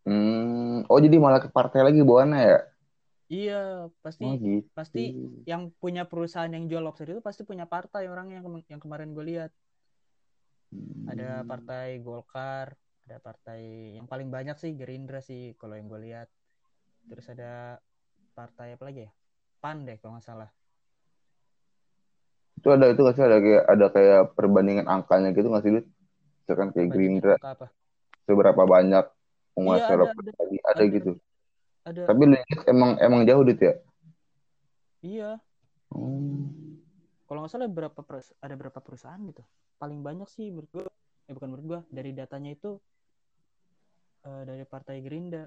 Hmm. 0.07 0.85
Oh 0.87 0.99
jadi 1.03 1.17
malah 1.19 1.41
ke 1.43 1.49
partai 1.51 1.83
lagi 1.83 2.03
bawaannya 2.05 2.41
ya? 2.43 2.59
Iya, 3.35 3.55
pasti 4.05 4.25
Oh 4.25 4.35
gitu. 4.39 4.69
pasti 4.77 5.01
yang 5.51 5.63
punya 5.83 6.03
perusahaan 6.11 6.53
yang 6.57 6.65
jual 6.71 6.83
lobster 6.85 7.09
itu 7.11 7.23
pasti 7.29 7.43
punya 7.51 7.65
partai 7.75 8.03
orang 8.13 8.29
yang 8.35 8.45
yang 8.73 8.81
kemarin 8.85 9.11
gue 9.17 9.25
lihat. 9.31 9.51
Ada 11.13 11.43
Hmm. 11.43 11.49
partai 11.51 11.87
Golkar, 12.07 12.69
ada 13.07 13.17
partai 13.23 13.61
yang 13.97 14.07
paling 14.11 14.29
banyak 14.37 14.57
sih 14.63 14.71
Gerindra 14.79 15.19
sih 15.23 15.55
kalau 15.59 15.75
yang 15.79 15.87
gue 15.93 16.01
lihat. 16.07 16.29
Terus 17.09 17.27
ada 17.35 17.79
partai 18.35 18.69
apa 18.77 18.85
lagi 18.89 19.01
ya? 19.07 19.13
PAN 19.63 19.77
deh 19.87 19.97
kalau 20.01 20.13
nggak 20.19 20.27
salah. 20.27 20.51
Itu 22.59 22.69
ada 22.75 22.85
itu 22.93 23.01
nggak 23.05 23.17
sih 23.17 23.25
ada 23.29 23.39
kayak 23.45 23.63
ada 23.73 23.87
kayak 23.97 24.21
perbandingan 24.37 24.87
angkanya 24.95 25.29
gitu 25.37 25.47
nggak 25.51 25.65
sih 25.65 25.73
Lut? 25.77 25.87
Misalkan 26.43 26.69
kayak 26.75 26.89
Gerindra 26.95 27.35
apa? 27.43 27.67
seberapa 28.27 28.63
banyak 28.75 29.05
Iya, 29.67 29.83
penguasa 29.83 29.93
ada, 29.95 29.97
lobster 30.01 30.23
ada. 30.23 30.33
tadi 30.41 30.57
ada 30.71 30.83
Ada. 30.83 30.95
gitu. 30.97 31.11
Ada 31.87 32.11
Tapi 32.11 32.23
lu 32.27 32.35
lihat 32.35 32.61
emang 32.67 32.91
emang 32.99 33.23
jauh 33.23 33.47
dit 33.47 33.61
ya. 33.63 33.75
Iya. 35.07 35.31
Hmm. 35.95 36.83
Kalau 37.31 37.47
nggak 37.47 37.53
salah 37.55 37.71
berapa 37.71 38.01
ada 38.43 38.55
berapa 38.59 38.79
perusahaan 38.83 39.23
gitu. 39.23 39.47
Paling 39.79 40.03
banyak 40.03 40.27
sih 40.27 40.51
menurut 40.51 40.71
gua, 40.75 40.87
eh 41.31 41.33
bukan 41.35 41.49
menurut 41.55 41.67
gua, 41.67 41.81
dari 41.87 42.11
datanya 42.11 42.59
itu 42.59 42.83
eh, 44.27 44.43
dari 44.43 44.67
Partai 44.67 44.99
Gerindra. 44.99 45.47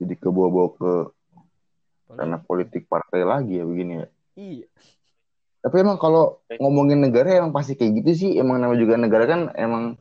Jadi 0.00 0.14
kebawa-bawa 0.16 0.68
ke 0.80 0.92
karena 2.12 2.36
politik 2.40 2.88
partai 2.88 3.24
lagi 3.24 3.60
ya 3.60 3.64
begini 3.68 3.92
ya. 4.00 4.06
Iya. 4.36 4.66
Tapi 5.62 5.76
emang 5.78 6.00
kalau 6.00 6.42
ngomongin 6.58 7.04
negara 7.04 7.36
emang 7.36 7.52
pasti 7.52 7.76
kayak 7.76 8.02
gitu 8.02 8.10
sih. 8.16 8.30
Emang 8.40 8.58
namanya 8.58 8.80
juga 8.80 8.96
negara 8.96 9.24
kan 9.28 9.52
emang 9.54 10.00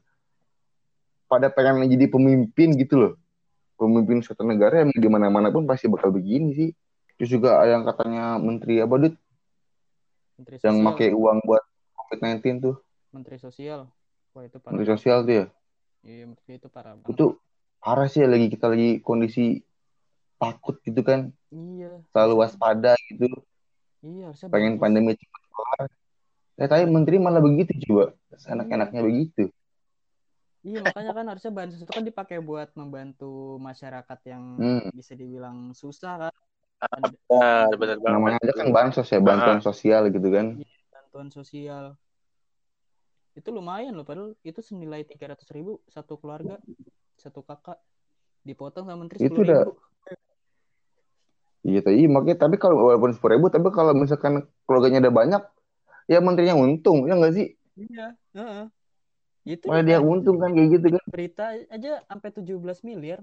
pada 1.28 1.52
pengen 1.52 1.88
jadi 1.88 2.08
pemimpin 2.08 2.80
gitu 2.80 2.96
loh. 2.96 3.14
Pemimpin 3.82 4.22
suatu 4.22 4.46
negara 4.46 4.86
emang 4.86 4.94
di 4.94 5.10
mana-mana 5.10 5.50
pun 5.50 5.66
pasti 5.66 5.90
bakal 5.90 6.14
begini 6.14 6.54
sih. 6.54 6.70
Terus 7.18 7.34
juga 7.34 7.66
yang 7.66 7.82
katanya 7.82 8.38
menteri 8.38 8.78
apa 8.78 8.94
Dut 9.02 9.18
Menteri 10.38 10.62
yang 10.62 10.78
pakai 10.86 11.10
uang 11.18 11.42
buat 11.42 11.64
COVID-19 11.98 12.62
tuh. 12.62 12.76
Menteri 13.10 13.42
Sosial. 13.42 13.90
Wah 14.38 14.46
itu 14.46 14.58
parah. 14.62 14.72
Menteri 14.78 14.88
sosial 14.96 15.18
tuh 15.28 15.34
ya. 15.34 15.46
Iya, 16.08 16.24
gua 16.32 16.54
itu 16.56 16.68
parah 16.72 16.94
banget. 16.96 17.12
Itu 17.14 17.26
parah 17.84 18.08
sih 18.08 18.24
ya, 18.24 18.28
lagi 18.32 18.48
kita 18.48 18.66
lagi 18.72 18.90
kondisi 19.04 19.60
takut 20.40 20.80
gitu 20.82 21.02
kan. 21.04 21.30
Iya. 21.52 22.02
Selalu 22.16 22.34
waspada 22.42 22.96
gitu. 23.12 23.28
Iya, 24.02 24.32
harusnya 24.34 24.48
Pengen 24.50 24.78
bagus. 24.78 24.82
pandemi 24.82 25.12
cepat 25.14 25.42
kelar. 25.52 25.86
Ya 26.58 26.66
tapi 26.70 26.84
menteri 26.90 27.16
malah 27.20 27.42
begitu 27.44 27.74
coba. 27.90 28.16
Enak-enaknya 28.34 29.02
begitu. 29.04 29.44
Iya, 30.62 30.80
makanya 30.86 31.12
kan 31.18 31.26
harusnya 31.30 31.52
bansos 31.52 31.82
itu 31.82 31.92
kan 31.92 32.06
dipakai 32.06 32.38
buat 32.40 32.70
membantu 32.78 33.58
masyarakat 33.58 34.20
yang 34.30 34.44
Hmm. 34.58 34.90
bisa 34.94 35.14
dibilang 35.18 35.74
susah 35.74 36.30
kan. 36.30 36.34
Benar, 37.30 37.70
benar 37.78 37.98
banget. 38.02 38.14
Namanya 38.18 38.38
aja 38.42 38.54
kan 38.58 38.68
bansos 38.74 39.08
ya, 39.10 39.20
bantuan 39.22 39.62
sosial 39.62 40.10
gitu 40.10 40.28
kan. 40.34 40.58
bantuan 40.92 41.30
sosial. 41.30 41.94
Itu 43.32 43.50
lumayan 43.56 43.96
loh, 43.96 44.04
padahal 44.04 44.36
itu 44.44 44.60
senilai 44.60 45.08
300 45.08 45.48
ribu 45.56 45.80
satu 45.88 46.18
keluarga, 46.20 46.60
satu 47.16 47.46
kakak. 47.46 47.80
Dipotong 48.42 48.90
sama 48.90 49.06
menteri 49.06 49.22
Itu 49.22 49.38
10 49.38 49.46
udah- 49.46 49.64
ribu. 49.70 49.74
Iya 51.62 51.86
tapi 51.86 52.10
makanya 52.10 52.50
tapi 52.50 52.58
kalau 52.58 52.90
walaupun 52.90 53.14
sepuluh 53.14 53.38
ribu 53.38 53.48
tapi 53.54 53.70
kalau 53.70 53.94
misalkan 53.94 54.50
keluarganya 54.66 55.06
ada 55.06 55.14
banyak 55.14 55.46
ya 56.10 56.18
menterinya 56.18 56.58
untung 56.58 57.06
ya 57.06 57.14
nggak 57.14 57.38
sih 57.38 57.54
Iya, 57.78 58.18
heeh. 58.34 58.66
Itu 59.42 59.66
malah 59.70 59.82
di 59.82 59.90
dia 59.94 60.00
untung 60.02 60.38
kan 60.38 60.54
kayak 60.54 60.70
gitu 60.78 60.88
kan 60.94 61.04
berita 61.10 61.46
aja 61.70 62.06
sampai 62.06 62.30
17 62.30 62.86
miliar. 62.86 63.20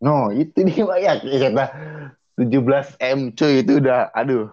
no 0.00 0.32
itu 0.32 0.56
dia 0.64 0.82
banyak 0.88 1.16
ya 1.28 1.38
kata 1.52 1.64
17 2.40 2.96
m 2.96 3.18
cuy 3.36 3.60
itu 3.60 3.72
udah 3.76 4.08
aduh 4.16 4.48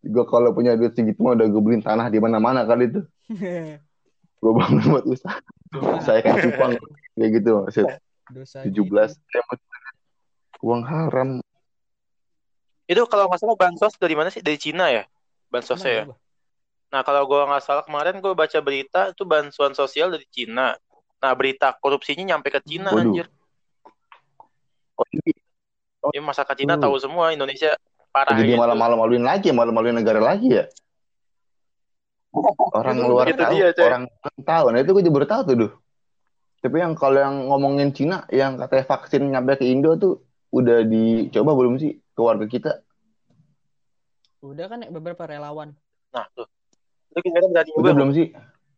gue 0.00 0.24
kalau 0.30 0.54
punya 0.54 0.78
duit 0.78 0.94
segitu 0.94 1.18
mah 1.20 1.34
udah 1.34 1.50
gue 1.50 1.62
beliin 1.62 1.82
tanah 1.82 2.06
di 2.08 2.22
mana-mana 2.22 2.62
kali 2.62 2.88
itu 2.88 3.02
gue 4.40 4.52
bangun 4.54 4.84
buat 4.86 5.04
usaha 5.04 5.36
saya 6.00 6.22
kan 6.22 6.38
cupang 6.40 6.78
kayak 7.18 7.30
gitu 7.42 7.50
maksud 7.66 7.86
Dosa 8.30 8.62
17 8.62 8.70
gitu. 8.70 9.38
M 9.42 9.46
uang 10.62 10.82
haram 10.86 11.28
Itu 12.90 13.06
kalau 13.06 13.30
nggak 13.30 13.38
salah 13.38 13.54
bansos 13.54 13.94
dari 14.02 14.18
mana 14.18 14.34
sih? 14.34 14.42
Dari 14.42 14.58
Cina 14.58 14.90
ya? 14.90 15.06
Bansosnya 15.46 15.90
ya? 15.94 16.04
berapa? 16.10 16.29
Nah, 16.90 17.06
kalau 17.06 17.22
gua 17.24 17.46
nggak 17.46 17.62
salah 17.62 17.84
kemarin 17.86 18.18
gue 18.18 18.34
baca 18.34 18.58
berita 18.58 19.14
itu 19.14 19.22
bantuan 19.22 19.72
sosial 19.78 20.10
dari 20.10 20.26
Cina. 20.26 20.74
Nah, 21.22 21.32
berita 21.38 21.70
korupsinya 21.78 22.34
nyampe 22.34 22.50
ke 22.50 22.60
Cina 22.66 22.90
Waduh. 22.90 23.22
anjir. 23.22 23.26
Oh, 26.00 26.10
Ya, 26.16 26.20
masyarakat 26.24 26.56
Cina 26.56 26.74
Hmm. 26.80 26.82
tahu 26.88 26.96
semua 26.96 27.28
Indonesia 27.30 27.76
parah 28.08 28.34
jadi 28.40 28.56
gitu. 28.56 28.60
malah 28.60 28.72
malu-maluin 28.74 29.20
lagi 29.22 29.52
malu-maluin 29.52 29.94
negara 30.00 30.18
lagi 30.18 30.48
ya 30.50 30.64
orang 32.78 32.96
Itu 32.98 33.06
luar 33.06 33.26
itu 33.28 33.36
tahu 33.38 33.52
dia, 33.54 33.68
coy. 33.76 33.84
orang 33.86 34.04
orang 34.08 34.40
tahu 34.42 34.64
nah 34.72 34.78
itu 34.80 34.90
gue 34.96 35.02
juga 35.04 35.14
baru 35.20 35.26
tahu 35.28 35.42
tuh 35.44 35.56
duh 35.60 35.72
tapi 36.60 36.76
yang 36.80 36.92
kalau 36.96 37.20
yang 37.20 37.36
ngomongin 37.52 37.92
Cina 37.92 38.24
yang 38.32 38.56
katanya 38.56 38.84
vaksin 38.88 39.22
nyampe 39.28 39.60
ke 39.60 39.64
Indo 39.68 39.94
tuh 40.00 40.24
udah 40.50 40.82
dicoba 40.88 41.52
belum 41.54 41.78
sih 41.78 42.00
ke 42.00 42.20
warga 42.20 42.46
kita 42.48 42.72
Udah 44.40 44.72
kan 44.72 44.80
beberapa 44.88 45.28
relawan. 45.28 45.76
Nah, 46.16 46.24
tuh. 46.32 46.48
Itu 47.10 47.18
kira-kira 47.26 47.46
berarti 47.50 47.70
udah 47.74 47.92
belum 47.92 48.10
sih? 48.14 48.26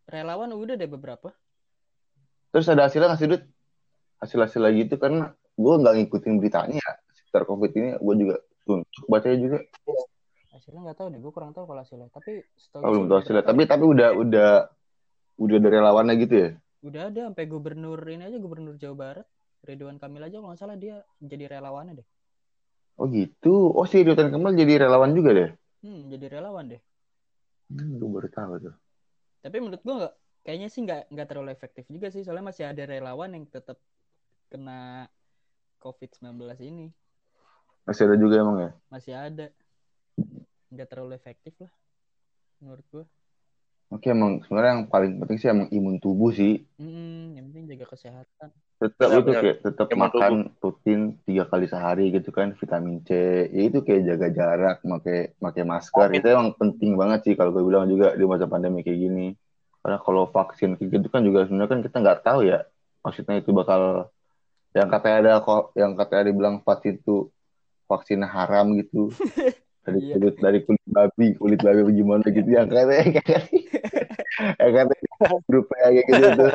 Relawan 0.08 0.50
udah 0.56 0.74
deh 0.76 0.88
beberapa. 0.88 1.28
terus 2.52 2.68
ada 2.68 2.84
hasilnya 2.84 3.12
nggak 3.12 3.20
sih 3.20 3.28
Dut? 3.32 3.42
Hasil 4.20 4.38
hasil 4.44 4.60
lagi 4.60 4.84
itu 4.84 5.00
karena 5.00 5.32
gue 5.56 5.74
nggak 5.80 5.94
ngikutin 6.04 6.36
beritanya 6.36 6.76
ya 6.76 6.92
sekitar 7.16 7.48
covid 7.48 7.72
ini. 7.76 7.96
Gue 7.96 8.14
juga 8.20 8.36
suntuk 8.64 9.04
bacanya 9.08 9.38
juga. 9.40 9.58
Hasilnya 10.52 10.80
nggak 10.84 10.98
tahu 11.00 11.08
deh, 11.16 11.20
gue 11.20 11.32
kurang 11.32 11.52
tahu 11.56 11.64
kalau 11.64 11.80
hasilnya. 11.80 12.12
Tapi 12.12 12.44
setahu 12.60 12.80
oh, 12.84 12.90
belum 12.92 13.06
tahu 13.08 13.18
hasilnya. 13.24 13.44
tapi 13.44 13.62
tapi 13.64 13.84
udah 13.88 14.08
udah 14.16 14.50
udah 15.40 15.56
ada 15.56 15.68
relawannya 15.72 16.14
gitu 16.20 16.34
ya? 16.36 16.48
Udah 16.84 17.02
ada 17.08 17.20
sampai 17.32 17.44
gubernur 17.48 18.00
ini 18.04 18.28
aja 18.28 18.36
gubernur 18.36 18.76
Jawa 18.76 18.96
Barat. 18.96 19.26
Ridwan 19.62 19.96
Kamil 19.96 20.26
aja 20.26 20.36
kalau 20.42 20.50
nggak 20.52 20.60
salah 20.60 20.76
dia 20.76 21.00
jadi 21.22 21.56
relawannya 21.56 22.02
deh. 22.02 22.08
oh 23.00 23.06
gitu. 23.08 23.72
Oh 23.72 23.88
si 23.88 24.04
Ridwan 24.04 24.28
Kamil 24.28 24.60
jadi 24.60 24.88
relawan 24.88 25.16
juga 25.16 25.30
deh? 25.32 25.50
Hmm, 25.80 26.12
jadi 26.12 26.26
relawan 26.36 26.68
deh. 26.68 26.82
Hmm, 27.72 27.98
gue 27.98 28.08
baru 28.08 28.28
tahu 28.28 28.52
tuh 28.68 28.74
Tapi 29.42 29.56
menurut 29.58 29.82
gua 29.82 29.94
nggak 29.98 30.14
kayaknya 30.46 30.68
sih 30.70 30.80
nggak 30.86 31.02
nggak 31.10 31.26
terlalu 31.26 31.50
efektif 31.50 31.84
juga 31.90 32.10
sih 32.14 32.22
soalnya 32.22 32.50
masih 32.50 32.64
ada 32.70 32.82
relawan 32.86 33.30
yang 33.34 33.44
tetap 33.46 33.78
kena 34.50 35.10
COVID-19 35.82 36.38
ini. 36.62 36.86
masih 37.82 38.06
ada 38.06 38.14
juga 38.14 38.34
emang 38.38 38.56
ya 38.62 38.70
Masih 38.86 39.14
ada. 39.18 39.46
Nggak 40.70 40.88
terlalu 40.88 41.12
efektif 41.18 41.54
lah 41.58 41.72
menurut 42.62 42.86
gua. 42.94 43.04
Oke 43.92 44.08
emang 44.08 44.40
sebenarnya 44.46 44.72
yang 44.78 44.84
paling 44.88 45.20
penting 45.20 45.36
sih 45.36 45.48
emang 45.52 45.68
imun 45.68 46.00
tubuh 46.00 46.32
sih. 46.32 46.64
Hmm, 46.80 47.36
yang 47.36 47.52
penting 47.52 47.76
jaga 47.76 47.86
kesehatan. 47.92 48.48
Tetap 48.82 48.98
Benar, 49.06 49.14
itu 49.14 49.30
benar. 49.30 49.42
kayak 49.46 49.56
tetap 49.62 49.86
Imun 49.88 50.00
makan 50.02 50.34
rutin 50.58 51.00
tiga 51.22 51.44
kali 51.46 51.66
sehari 51.70 52.10
gitu 52.10 52.34
kan 52.34 52.50
vitamin 52.58 52.98
C. 53.06 53.10
Ya 53.46 53.62
itu 53.70 53.78
kayak 53.78 54.02
jaga 54.10 54.28
jarak, 54.34 54.76
pakai 54.82 55.18
pakai 55.38 55.62
masker. 55.62 56.10
Amin. 56.10 56.18
Itu 56.18 56.26
emang 56.26 56.50
penting 56.58 56.98
banget 56.98 57.20
sih 57.22 57.34
kalau 57.38 57.54
gue 57.54 57.62
bilang 57.62 57.86
juga 57.86 58.18
di 58.18 58.26
masa 58.26 58.50
pandemi 58.50 58.82
kayak 58.82 58.98
gini. 58.98 59.38
Karena 59.78 60.02
kalau 60.02 60.26
vaksin 60.26 60.74
gitu 60.78 61.06
kan 61.06 61.22
juga 61.22 61.46
sebenarnya 61.46 61.70
kan 61.70 61.80
kita 61.80 61.96
nggak 62.02 62.20
tahu 62.26 62.40
ya. 62.42 62.66
Maksudnya 63.02 63.38
itu 63.38 63.54
bakal 63.54 64.10
yang 64.74 64.88
katanya 64.90 65.16
ada 65.22 65.32
kok 65.38 65.70
yang 65.78 65.92
katanya 65.94 66.24
dibilang 66.26 66.56
vaksin 66.60 66.98
itu 66.98 67.30
vaksin 67.86 68.26
haram 68.26 68.74
gitu. 68.74 69.14
Dari 69.82 69.98
Iya. 69.98 70.14
kulit 70.14 70.34
dari 70.38 70.58
kulit 70.62 70.84
babi, 70.86 71.26
kulit 71.34 71.58
babi 71.58 71.82
gimana 71.90 72.22
gitu 72.22 72.46
yang 72.46 72.70
katanya 72.70 73.02
yang 73.02 73.12
katanya 74.78 75.10
grupnya 75.48 75.86
kayak 75.88 76.06
gitu 76.06 76.26
tuh. 76.36 76.50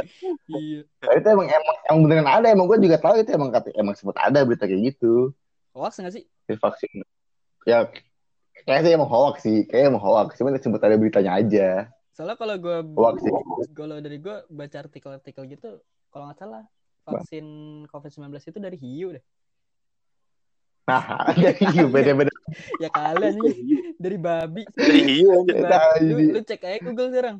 Iya. 0.51 0.79
Nah, 1.03 1.13
itu 1.15 1.27
emang 1.27 1.47
emang 1.47 1.75
emang 1.89 2.00
beneran 2.05 2.29
ada 2.29 2.47
emang 2.51 2.65
gue 2.67 2.77
juga 2.83 2.97
tahu 3.00 3.15
itu 3.21 3.31
emang 3.33 3.50
kata 3.51 3.69
emang 3.75 3.93
sempat 3.95 4.17
ada 4.21 4.43
berita 4.43 4.65
kayak 4.67 4.95
gitu 4.95 5.31
Hoax 5.77 6.01
nggak 6.01 6.13
sih? 6.15 6.25
di 6.47 6.55
vaksin 6.55 7.03
ya 7.67 7.91
kayaknya 8.63 8.81
sih 8.88 8.91
emang 8.95 9.09
hoax 9.12 9.36
sih 9.43 9.67
kayak 9.67 9.91
emang 9.91 10.00
hoax 10.00 10.39
cuman 10.39 10.55
sempat 10.57 10.81
ada 10.88 10.95
beritanya 10.95 11.36
aja 11.36 11.91
Soalnya 12.17 12.33
kalau 12.33 12.57
sih 13.21 13.29
kalau 13.77 14.01
dari 14.01 14.17
gua 14.17 14.41
baca 14.50 14.81
artikel-artikel 14.81 15.43
gitu, 15.53 15.77
kalau 16.09 16.25
nggak 16.25 16.41
salah 16.41 16.65
vaksin 17.05 17.45
COVID-19 17.93 18.33
itu 18.41 18.57
dari 18.57 18.77
hiu 18.81 19.07
deh. 19.13 19.24
nah 20.89 21.29
dari 21.38 21.62
hiu 21.77 21.86
beda-beda 21.93 22.33
Ya 22.79 22.89
kalian 22.89 23.38
nih 23.38 23.55
dari 24.00 24.17
babi. 24.17 24.63
Dari 24.71 25.01
hiu 25.03 25.29
aja. 25.29 26.00
Lu, 26.00 26.15
lu 26.15 26.41
cek 26.41 26.63
aja 26.63 26.79
Google 26.79 27.12
sekarang. 27.12 27.38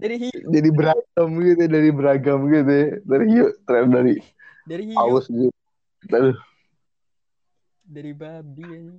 Dari 0.00 0.16
hiu, 0.16 0.48
jadi 0.48 0.68
beragam 0.72 1.28
gitu 1.44 1.64
dari 1.68 1.90
beragam 1.92 2.40
gitu 2.48 2.72
ya. 2.72 2.88
dari 3.04 3.26
hiu 3.28 3.46
terus 3.68 3.86
dari 3.92 4.14
dari 4.64 4.84
hiu, 4.88 4.96
paus 4.96 5.28
gitu 5.28 5.52
Aduh, 6.08 6.36
dari 7.84 8.12
babi 8.16 8.64
aja. 8.64 8.94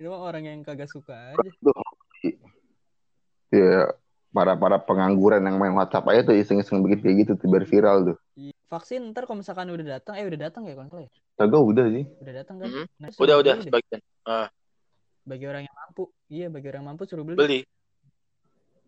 Itu 0.00 0.08
mah 0.08 0.20
orang 0.24 0.48
yang 0.48 0.60
kagak 0.64 0.88
suka 0.88 1.36
aja. 1.36 1.50
ya 3.52 3.92
para 4.32 4.52
para 4.56 4.76
pengangguran 4.80 5.44
yang 5.44 5.56
main 5.60 5.72
WhatsApp 5.76 6.08
aja 6.12 6.32
tuh 6.32 6.36
iseng-iseng 6.36 6.82
bikin 6.84 7.00
kayak 7.04 7.16
gitu 7.24 7.32
tuh 7.40 7.46
biar 7.48 7.64
viral 7.68 7.98
tuh 8.12 8.16
Iya. 8.36 8.52
Vaksin 8.68 9.14
ntar 9.14 9.24
kalau 9.24 9.40
misalkan 9.40 9.70
udah 9.72 9.96
datang, 9.96 10.20
eh 10.20 10.26
udah 10.28 10.40
datang 10.50 10.68
ya 10.68 10.76
kalau 10.76 10.90
nggak 10.90 10.92
salah 10.92 11.04
ya? 11.08 11.10
kagak 11.40 11.62
udah 11.62 11.86
sih 11.88 12.04
Udah 12.20 12.34
datang 12.36 12.56
kan? 12.60 12.66
Mhm. 12.68 12.84
Nah, 13.00 13.08
Udah, 13.16 13.36
udah 13.40 13.54
sebagian. 13.64 14.00
Bagi 15.26 15.44
orang 15.50 15.62
yang 15.66 15.76
mampu. 15.76 16.02
Iya, 16.30 16.46
bagi 16.52 16.66
orang 16.70 16.80
yang 16.84 16.90
mampu 16.94 17.02
suruh 17.08 17.24
beli. 17.26 17.36
Beli. 17.38 17.60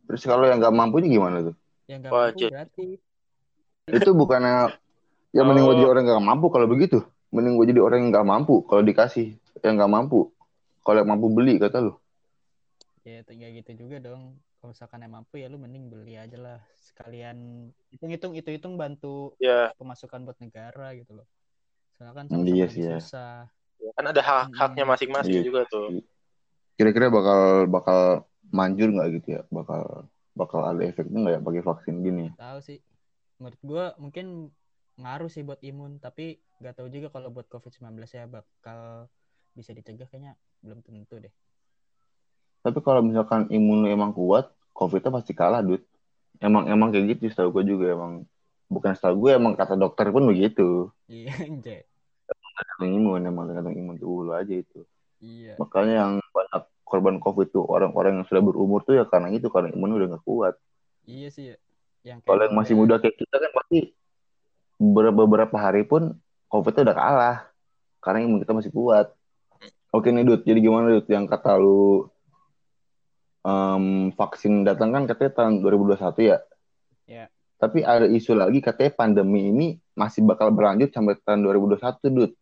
Terus 0.08 0.22
kalau 0.24 0.44
yang 0.48 0.58
nggak 0.58 0.72
mampu 0.74 1.04
ini 1.04 1.08
gimana 1.14 1.52
tuh 1.52 1.54
Yang 1.86 1.98
nggak 2.08 2.14
Wajib. 2.16 2.48
mampu 2.48 2.52
berarti. 2.56 2.86
itu 3.88 4.10
bukannya 4.12 4.54
ya 5.36 5.42
mending 5.44 5.64
gue 5.68 5.74
jadi 5.80 5.88
orang 5.92 6.02
yang 6.04 6.10
nggak 6.16 6.26
mampu 6.28 6.46
kalau 6.48 6.66
begitu 6.68 6.98
mending 7.30 7.54
gue 7.60 7.66
jadi 7.72 7.80
orang 7.84 7.98
yang 8.04 8.10
nggak 8.16 8.26
mampu 8.28 8.54
kalau 8.68 8.82
dikasih 8.84 9.36
yang 9.64 9.76
nggak 9.76 9.92
mampu 9.92 10.32
kalau 10.84 10.98
yang 11.04 11.10
mampu 11.12 11.26
beli 11.32 11.60
kata 11.60 11.78
lu 11.84 11.92
Ya 13.08 13.24
tinggal 13.24 13.56
gitu 13.56 13.88
juga 13.88 13.96
dong. 14.04 14.36
Kalau 14.60 14.76
misalkan 14.76 15.00
yang 15.00 15.14
mampu 15.16 15.40
ya 15.40 15.48
lu 15.48 15.56
mending 15.56 15.88
beli 15.88 16.20
aja 16.20 16.36
lah. 16.36 16.60
Sekalian 16.76 17.70
hitung-hitung 17.88 18.36
hitung-hitung 18.36 18.74
bantu 18.76 19.32
Ya, 19.40 19.72
pemasukan 19.80 20.28
buat 20.28 20.36
negara 20.44 20.92
gitu 20.92 21.16
loh. 21.16 21.26
Soalnya 21.96 22.12
kan 22.12 22.26
Hmm, 22.28 22.44
sama-sama 22.44 22.52
iya 22.52 22.66
lagi 22.68 22.74
sih 22.74 22.84
ya. 22.84 22.98
susah. 23.00 23.48
kan 23.96 24.04
ada 24.04 24.20
hak 24.20 24.52
haknya 24.52 24.84
Hmm. 24.84 24.92
masing-masing 24.92 25.40
Iya. 25.40 25.46
juga 25.48 25.60
tuh 25.72 26.04
Kira-kira 26.76 27.08
bakal 27.10 27.40
bakal 27.66 28.00
manjur 28.56 28.88
nggak 28.94 29.08
gitu 29.20 29.28
ya? 29.38 29.42
Bakal 29.52 29.82
bakal 30.38 30.60
ada 30.70 30.82
efeknya 30.86 31.18
nggak 31.22 31.34
ya 31.36 31.40
pakai 31.46 31.62
vaksin 31.68 31.96
gini? 32.06 32.24
tahu 32.38 32.58
sih 32.62 32.78
menurut 33.38 33.60
gua 33.62 33.84
mungkin 34.02 34.50
ngaruh 34.98 35.30
sih 35.30 35.42
buat 35.46 35.60
imun 35.62 36.02
tapi 36.02 36.38
nggak 36.58 36.74
tahu 36.78 36.88
juga 36.90 37.08
kalau 37.14 37.28
buat 37.30 37.46
covid 37.46 37.70
19 37.70 38.10
ya 38.10 38.24
bakal 38.26 39.06
bisa 39.54 39.70
dicegah 39.76 40.06
kayaknya 40.10 40.34
belum 40.62 40.82
tentu 40.82 41.18
deh 41.22 41.34
Tapi 42.64 42.78
kalau 42.86 43.00
misalkan 43.08 43.42
imun 43.56 43.78
lu 43.86 43.88
emang 43.96 44.12
kuat, 44.18 44.44
COVID-nya 44.78 45.10
pasti 45.16 45.32
kalah, 45.40 45.62
Dut. 45.64 45.82
Emang 46.38 46.64
emang 46.70 46.88
kayak 46.94 47.06
gitu 47.18 47.22
setahu 47.32 47.50
gue 47.58 47.64
juga 47.74 47.86
emang 47.96 48.12
bukan 48.70 48.92
setahu 48.94 49.14
gue 49.26 49.30
emang 49.38 49.54
kata 49.58 49.74
dokter 49.82 50.06
pun 50.14 50.24
begitu. 50.30 50.90
iya 51.08 51.32
anjay 51.46 51.82
Tergantung 52.56 52.90
imun 52.98 53.20
emang 53.30 53.44
tergantung 53.48 53.76
imun 53.80 53.96
tubuh 54.00 54.20
lu 54.26 54.32
aja 54.34 54.54
itu. 54.54 54.78
iya 55.20 55.56
Makanya 55.60 55.94
yang 56.02 56.12
banyak 56.36 56.62
korban 56.88 57.20
COVID 57.20 57.52
tuh 57.52 57.64
orang-orang 57.68 58.20
yang 58.20 58.26
sudah 58.26 58.40
berumur 58.40 58.80
tuh 58.82 58.96
ya 58.96 59.04
karena 59.04 59.28
itu 59.28 59.52
karena 59.52 59.70
imun 59.76 60.00
udah 60.00 60.16
nggak 60.16 60.24
kuat. 60.24 60.56
iya 61.04 61.28
sih 61.28 61.52
ya. 61.52 61.56
yang 62.04 62.18
Kalau 62.24 62.48
yang 62.48 62.56
masih 62.56 62.74
muda 62.74 62.96
kayak 62.96 63.16
kita 63.20 63.36
kan 63.36 63.50
pasti 63.52 63.92
ber- 64.80 65.12
beberapa 65.12 65.56
hari 65.60 65.84
pun 65.84 66.16
COVID-nya 66.48 66.82
udah 66.88 66.96
kalah 66.96 67.38
karena 68.00 68.18
imun 68.24 68.40
kita 68.40 68.56
masih 68.56 68.72
kuat. 68.72 69.12
Oke 69.92 70.12
nih 70.12 70.24
Dut, 70.24 70.44
jadi 70.44 70.60
gimana 70.60 70.92
Dut 70.92 71.08
yang 71.08 71.24
kata 71.24 71.56
lu 71.56 72.08
em, 73.44 74.12
vaksin 74.12 74.64
datang 74.64 74.92
kan 74.92 75.08
katanya 75.08 75.32
tahun 75.32 75.64
2021 75.64 76.28
ya? 76.28 76.38
Ya. 77.08 77.24
Tapi 77.58 77.82
ada 77.82 78.04
isu 78.04 78.36
lagi 78.36 78.60
katanya 78.60 78.92
pandemi 78.94 79.48
ini 79.48 79.66
masih 79.96 80.22
bakal 80.22 80.52
berlanjut 80.52 80.92
sampai 80.92 81.16
tahun 81.24 81.42
2021 81.44 82.08
Dut. 82.12 82.32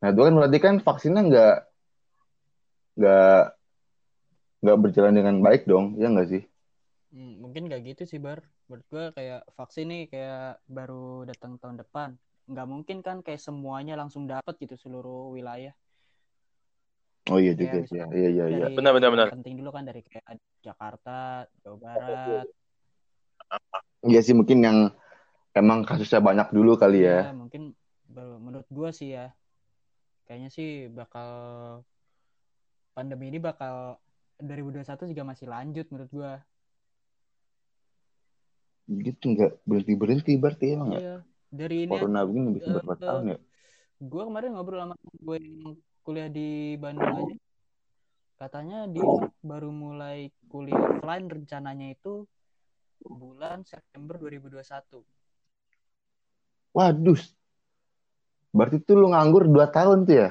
Nah 0.00 0.08
itu 0.10 0.20
kan 0.24 0.32
berarti 0.32 0.58
kan 0.58 0.74
vaksinnya 0.80 1.22
nggak 1.28 1.56
nggak 2.98 3.54
nggak 4.62 4.78
berjalan 4.82 5.14
dengan 5.18 5.36
baik 5.46 5.62
dong, 5.70 5.96
ya 6.00 6.06
nggak 6.12 6.28
sih? 6.32 6.42
Hmm, 7.10 7.42
mungkin 7.42 7.66
gak 7.66 7.82
gitu 7.90 8.02
sih 8.06 8.20
bar 8.22 8.38
menurut 8.70 8.86
gua 8.92 9.04
kayak 9.16 9.42
vaksin 9.58 9.86
nih 9.90 10.02
kayak 10.12 10.62
baru 10.70 11.26
datang 11.26 11.58
tahun 11.58 11.76
depan 11.82 12.14
nggak 12.50 12.66
mungkin 12.72 12.98
kan 13.06 13.16
kayak 13.26 13.42
semuanya 13.42 13.94
langsung 13.98 14.30
dapat 14.30 14.54
gitu 14.62 14.74
seluruh 14.78 15.34
wilayah 15.34 15.74
Oh 17.30 17.38
iya 17.42 17.52
Ya, 17.54 17.58
juga 17.66 17.78
sih, 17.86 17.98
ya. 18.00 18.06
iya 18.14 18.28
iya 18.34 18.44
iya. 18.50 18.66
Benar, 18.76 18.92
benar, 18.96 19.10
benar. 19.14 19.28
penting 19.34 19.54
dulu 19.58 19.70
kan 19.74 19.84
dari 19.86 20.00
kayak 20.06 20.24
Jakarta 20.62 21.46
Jawa 21.62 21.76
Barat 21.78 22.44
Iya 24.06 24.20
sih 24.24 24.34
mungkin 24.38 24.58
yang 24.66 24.78
emang 25.52 25.84
kasusnya 25.84 26.20
banyak 26.24 26.48
dulu 26.56 26.72
kali 26.80 27.04
ya. 27.04 27.28
Iya, 27.28 27.30
mungkin 27.36 27.62
baru- 28.08 28.40
menurut 28.40 28.68
gua 28.72 28.90
sih 28.94 29.12
ya 29.14 29.34
kayaknya 30.26 30.50
sih 30.56 30.68
bakal 30.98 31.28
pandemi 33.00 33.32
ini 33.32 33.40
bakal 33.40 33.96
2021 34.44 34.84
juga 35.16 35.24
masih 35.24 35.48
lanjut 35.48 35.88
menurut 35.88 36.12
gua 36.12 36.32
Gitu 38.90 39.24
nggak 39.32 39.64
berhenti 39.64 39.94
berhenti 39.96 40.32
berarti 40.36 40.66
emang 40.76 40.90
ya. 40.92 41.00
iya 41.00 41.16
dari 41.48 41.88
ini 41.88 41.96
Corona 41.96 42.28
begini 42.28 42.60
bisa 42.60 42.68
eh, 42.68 42.74
berapa 42.76 42.92
eh, 42.92 43.00
tahun 43.00 43.24
ya? 43.32 43.38
gue 44.00 44.22
kemarin 44.28 44.50
ngobrol 44.52 44.80
sama 44.84 44.94
gue 45.00 45.36
yang 45.40 45.72
kuliah 46.04 46.28
di 46.28 46.76
Bandung 46.76 47.08
aja 47.16 47.36
katanya 48.36 48.78
dia 48.88 49.04
baru 49.40 49.72
mulai 49.72 50.28
kuliah 50.52 50.76
offline 50.76 51.28
rencananya 51.32 51.96
itu 51.96 52.28
bulan 53.00 53.64
September 53.64 54.20
2021 54.20 55.00
Waduh. 56.70 57.18
Berarti 58.50 58.78
tuh 58.82 58.94
lu 58.98 59.10
nganggur 59.10 59.46
2 59.46 59.58
tahun 59.70 59.98
tuh 60.06 60.14
ya? 60.26 60.30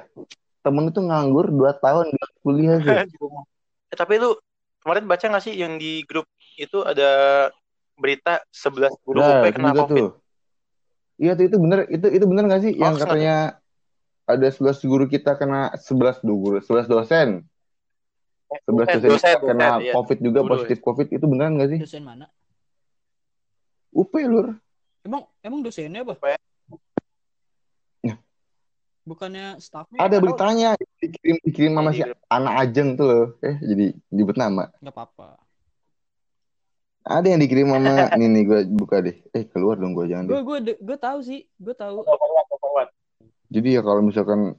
Temen 0.59 0.91
itu 0.91 0.99
nganggur 0.99 1.47
2 1.51 1.71
tahun 1.79 2.11
di 2.11 2.17
kuliah 2.43 2.77
tuh. 2.81 2.95
Eh, 3.89 3.97
tapi 3.97 4.21
lu 4.21 4.37
kemarin 4.85 5.09
baca 5.09 5.25
nggak 5.25 5.41
sih 5.49 5.57
yang 5.57 5.81
di 5.81 6.05
grup 6.05 6.29
itu 6.61 6.85
ada 6.85 7.49
berita 7.97 8.37
11 8.53 8.93
guru 9.01 9.17
Nah, 9.17 9.41
UP 9.41 9.49
kena 9.49 9.73
COVID. 9.73 9.89
tuh. 9.89 10.09
Iya 11.19 11.35
tuh 11.35 11.45
itu 11.51 11.57
bener 11.59 11.79
itu 11.91 12.07
itu 12.07 12.25
bener 12.29 12.43
gak 12.47 12.63
sih 12.63 12.73
yang 12.79 12.95
Hoax 12.95 13.03
katanya 13.03 13.35
ada 14.23 14.47
11 14.47 14.79
guru 14.87 15.05
kita 15.11 15.35
kena 15.35 15.75
11 15.75 16.23
do- 16.23 16.39
guru 16.39 16.57
11 16.63 16.87
dosen 16.87 17.43
11 18.65 18.87
dosen, 18.87 19.01
dosen, 19.03 19.19
kita 19.19 19.41
kena 19.43 19.67
dosen, 19.67 19.83
iya. 19.83 19.93
covid 19.99 20.17
juga 20.23 20.39
Guru, 20.45 20.51
positif 20.55 20.77
covid 20.79 21.07
itu 21.11 21.25
beneran 21.27 21.59
gak 21.59 21.69
sih 21.75 21.79
dosen 21.83 22.03
mana 22.07 22.31
UP 23.91 24.13
lur 24.29 24.55
emang 25.03 25.27
emang 25.43 25.59
dosennya 25.59 26.07
apa 26.07 26.15
ya? 26.23 26.37
Ya. 26.37 26.39
Bukannya 29.07 29.57
staffnya 29.57 29.99
ada 29.99 30.17
beritanya 30.21 30.69
dikirim 30.99 31.37
dikirim 31.41 31.71
sama 31.75 31.91
Iya, 31.91 32.05
si 32.05 32.11
anak 32.29 32.53
ajeng 32.67 32.89
tuh 32.99 33.05
loh. 33.05 33.25
Eh 33.41 33.55
jadi 33.63 33.85
nyebut 34.13 34.35
nama. 34.37 34.69
Nggak 34.79 34.93
apa-apa. 34.95 35.29
Ada 37.07 37.27
yang 37.31 37.41
dikirim 37.41 37.67
sama 37.71 37.91
nih 38.19 38.27
nih 38.27 38.43
gue 38.45 38.59
buka 38.75 39.01
deh. 39.01 39.17
Eh 39.33 39.43
keluar 39.49 39.79
dong 39.79 39.95
gue 39.97 40.05
jangan 40.09 40.29
gue 40.29 40.41
gue 40.43 40.57
gue 40.77 40.97
tahu 40.99 41.19
sih 41.23 41.47
gue 41.57 41.75
tahu. 41.75 42.05
Jadi 43.49 43.67
ya 43.73 43.81
kalau 43.81 44.05
misalkan 44.05 44.55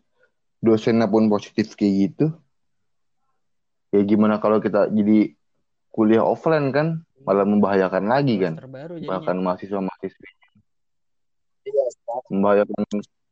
dosennya 0.58 1.06
pun 1.06 1.30
positif 1.30 1.72
kayak 1.78 1.94
gitu 2.10 2.26
ya 3.90 4.04
gimana 4.04 4.38
kalau 4.38 4.60
kita 4.60 4.86
jadi 4.90 5.34
kuliah 5.90 6.22
offline 6.22 6.70
kan? 6.70 7.02
Malah 7.20 7.44
membahayakan 7.44 8.08
lagi 8.08 8.40
kan? 8.40 8.56
Terbaru 8.56 8.96
bahkan 9.04 9.36
jadinya 9.36 9.52
mahasiswa 9.52 9.80
mahasiswi 9.84 10.28
membahayakan 12.30 12.82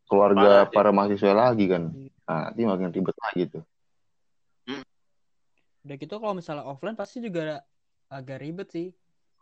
keluarga 0.09 0.65
Parah 0.65 0.73
para 0.73 0.91
mahasiswa 0.91 1.33
lagi 1.37 1.69
kan. 1.69 1.93
Nah, 2.25 2.51
nanti 2.51 2.63
makin 2.65 2.89
ribet 2.91 3.17
lagi 3.21 3.43
tuh. 3.53 3.63
Udah 5.85 5.97
gitu 5.97 6.15
kalau 6.19 6.35
misalnya 6.37 6.65
offline 6.67 6.97
pasti 6.99 7.21
juga 7.23 7.63
agak 8.09 8.41
ribet 8.41 8.69
sih. 8.73 8.89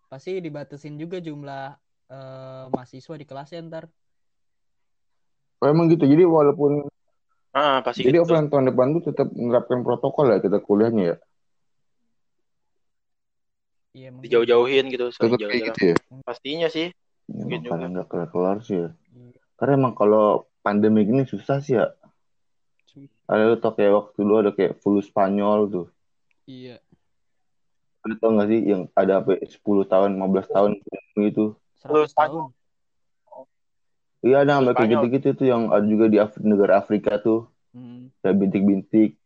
Pasti 0.07 0.39
dibatasin 0.39 0.99
juga 0.99 1.19
jumlah 1.19 1.75
eh, 2.11 2.65
mahasiswa 2.71 3.15
di 3.19 3.27
kelasnya 3.27 3.63
ntar. 3.67 3.85
Oh, 5.59 5.67
emang 5.67 5.89
gitu. 5.91 6.05
Jadi 6.05 6.23
walaupun 6.27 6.87
Ah, 7.57 7.81
pasti 7.81 8.05
jadi 8.05 8.21
gitu. 8.21 8.29
offline 8.29 8.53
tahun 8.53 8.69
depan 8.69 9.01
tuh 9.01 9.03
tetap 9.09 9.33
menerapkan 9.33 9.81
protokol 9.81 10.29
ya 10.29 10.45
kita 10.45 10.61
kuliahnya 10.61 11.03
ya? 11.09 11.17
Iya 13.97 14.09
mungkin 14.13 14.29
Dijauh-jauhin 14.29 14.85
gitu, 14.93 15.09
saling 15.09 15.41
tetap 15.41 15.41
kayak 15.41 15.57
jaga-jaga. 15.57 15.73
gitu 15.73 15.83
ya? 15.89 15.97
Pastinya 16.21 16.69
sih. 16.69 16.87
Ya, 17.33 17.43
Mungkin 17.43 17.59
makanya 17.65 17.81
juga. 17.81 17.93
nggak 17.97 18.07
kelar 18.13 18.29
kelar 18.29 18.57
sih 18.61 18.77
ya. 18.77 18.89
Iya. 19.17 19.41
karena 19.57 19.73
emang 19.81 19.95
kalau 19.97 20.45
pandemi 20.67 21.07
gini 21.07 21.23
susah 21.23 21.63
sih 21.63 21.79
ya. 21.79 21.95
Ada 23.31 23.55
lu 23.55 23.57
tau 23.63 23.71
kayak 23.71 23.95
waktu 23.95 24.19
dulu 24.19 24.35
ada 24.43 24.51
kayak 24.51 24.83
flu 24.83 24.99
Spanyol 24.99 25.71
tuh. 25.71 25.87
Iya. 26.51 26.83
Lu 28.03 28.15
tau 28.19 28.35
gak 28.35 28.51
sih 28.51 28.61
yang 28.67 28.91
ada 28.99 29.23
apa 29.23 29.39
10 29.39 29.63
tahun 29.87 30.19
15 30.19 30.51
tahun 30.51 30.71
itu? 31.23 31.55
100 31.87 32.11
Spanyol. 32.11 32.11
tahun. 32.19 32.45
Iya 34.27 34.37
ada 34.43 34.59
sampai 34.59 34.75
kayak 34.75 34.91
gitu-gitu 34.91 35.29
tuh 35.39 35.47
yang 35.47 35.71
ada 35.71 35.87
juga 35.87 36.11
di 36.11 36.19
Af- 36.19 36.43
negara 36.43 36.83
Afrika 36.83 37.23
tuh. 37.23 37.47
Hmm. 37.71 38.11
kayak 38.25 38.37
bintik-bintik. 38.43 39.21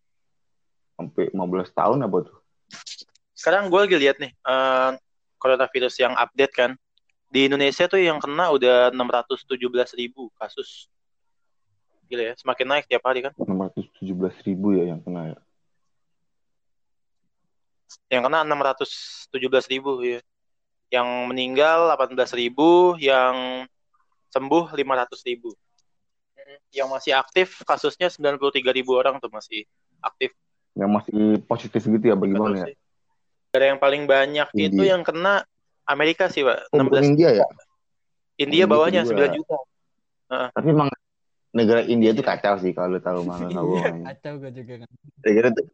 Sampai 1.01 1.33
15 1.33 1.73
tahun 1.73 2.05
apa 2.05 2.17
tuh? 2.29 2.37
Sekarang 3.33 3.73
gue 3.73 3.81
lagi 3.81 3.97
lihat 3.97 4.21
nih, 4.21 4.37
eh, 4.37 4.91
coronavirus 5.41 5.95
yang 6.05 6.13
update 6.13 6.53
kan. 6.53 6.77
Di 7.31 7.49
Indonesia 7.49 7.89
tuh 7.89 8.03
yang 8.03 8.21
kena 8.21 8.53
udah 8.53 8.93
617 8.93 9.97
ribu 9.97 10.29
kasus. 10.37 10.91
Gila 12.11 12.23
ya, 12.27 12.35
semakin 12.35 12.67
naik 12.67 12.85
tiap 12.91 13.07
hari 13.07 13.23
kan. 13.23 13.33
617 13.39 14.03
ribu 14.43 14.75
ya 14.75 14.91
yang 14.91 14.99
kena 14.99 15.31
ya 15.31 15.39
Yang 18.11 18.23
kena 18.27 18.39
617 18.43 19.71
ribu 19.71 20.03
ya. 20.03 20.19
Yang 20.91 21.09
meninggal 21.31 21.95
18 21.95 22.35
ribu, 22.35 22.99
yang 22.99 23.63
sembuh 24.35 24.75
500 24.75 25.23
ribu. 25.23 25.55
Yang 26.75 26.89
masih 26.91 27.13
aktif 27.15 27.63
kasusnya 27.63 28.11
93 28.11 28.75
ribu 28.75 28.99
orang 28.99 29.23
tuh 29.23 29.31
masih 29.31 29.63
aktif. 30.03 30.35
yang 30.79 30.87
masih 30.87 31.43
positif 31.51 31.83
gitu 31.83 32.11
ya 32.11 32.15
bagaimana 32.15 32.63
ya. 32.63 32.75
Negara 33.51 33.65
yang 33.75 33.81
paling 33.83 34.03
banyak 34.07 34.49
itu 34.55 34.83
India. 34.83 34.95
yang 34.95 35.03
kena 35.03 35.43
Amerika 35.83 36.31
sih, 36.31 36.47
Pak. 36.47 36.71
oh, 36.71 36.87
bukan 36.87 37.03
16 37.03 37.11
India 37.11 37.31
ya 37.43 37.47
India 38.39 38.65
Oh, 38.65 38.71
bawahnya 38.71 39.03
gitu 39.03 39.19
juga. 39.19 39.35
9 39.35 39.39
juta. 39.43 39.57
tapi 40.55 40.69
emang 40.71 40.89
negara 41.51 41.81
India 41.83 42.11
tuh 42.13 42.23
Iya. 42.23 42.31
kacau 42.37 42.55
sih 42.59 42.71
kalau 42.71 42.95
lu 42.95 43.01
tahu 43.01 43.23
mana 43.23 43.47
nggak 43.49 43.65
bohong 43.65 43.99
kacau 44.07 44.33
gue 44.39 44.51
juga 44.55 44.75
kan. 44.83 44.89
Negara 45.23 45.49
tuh 45.51 45.65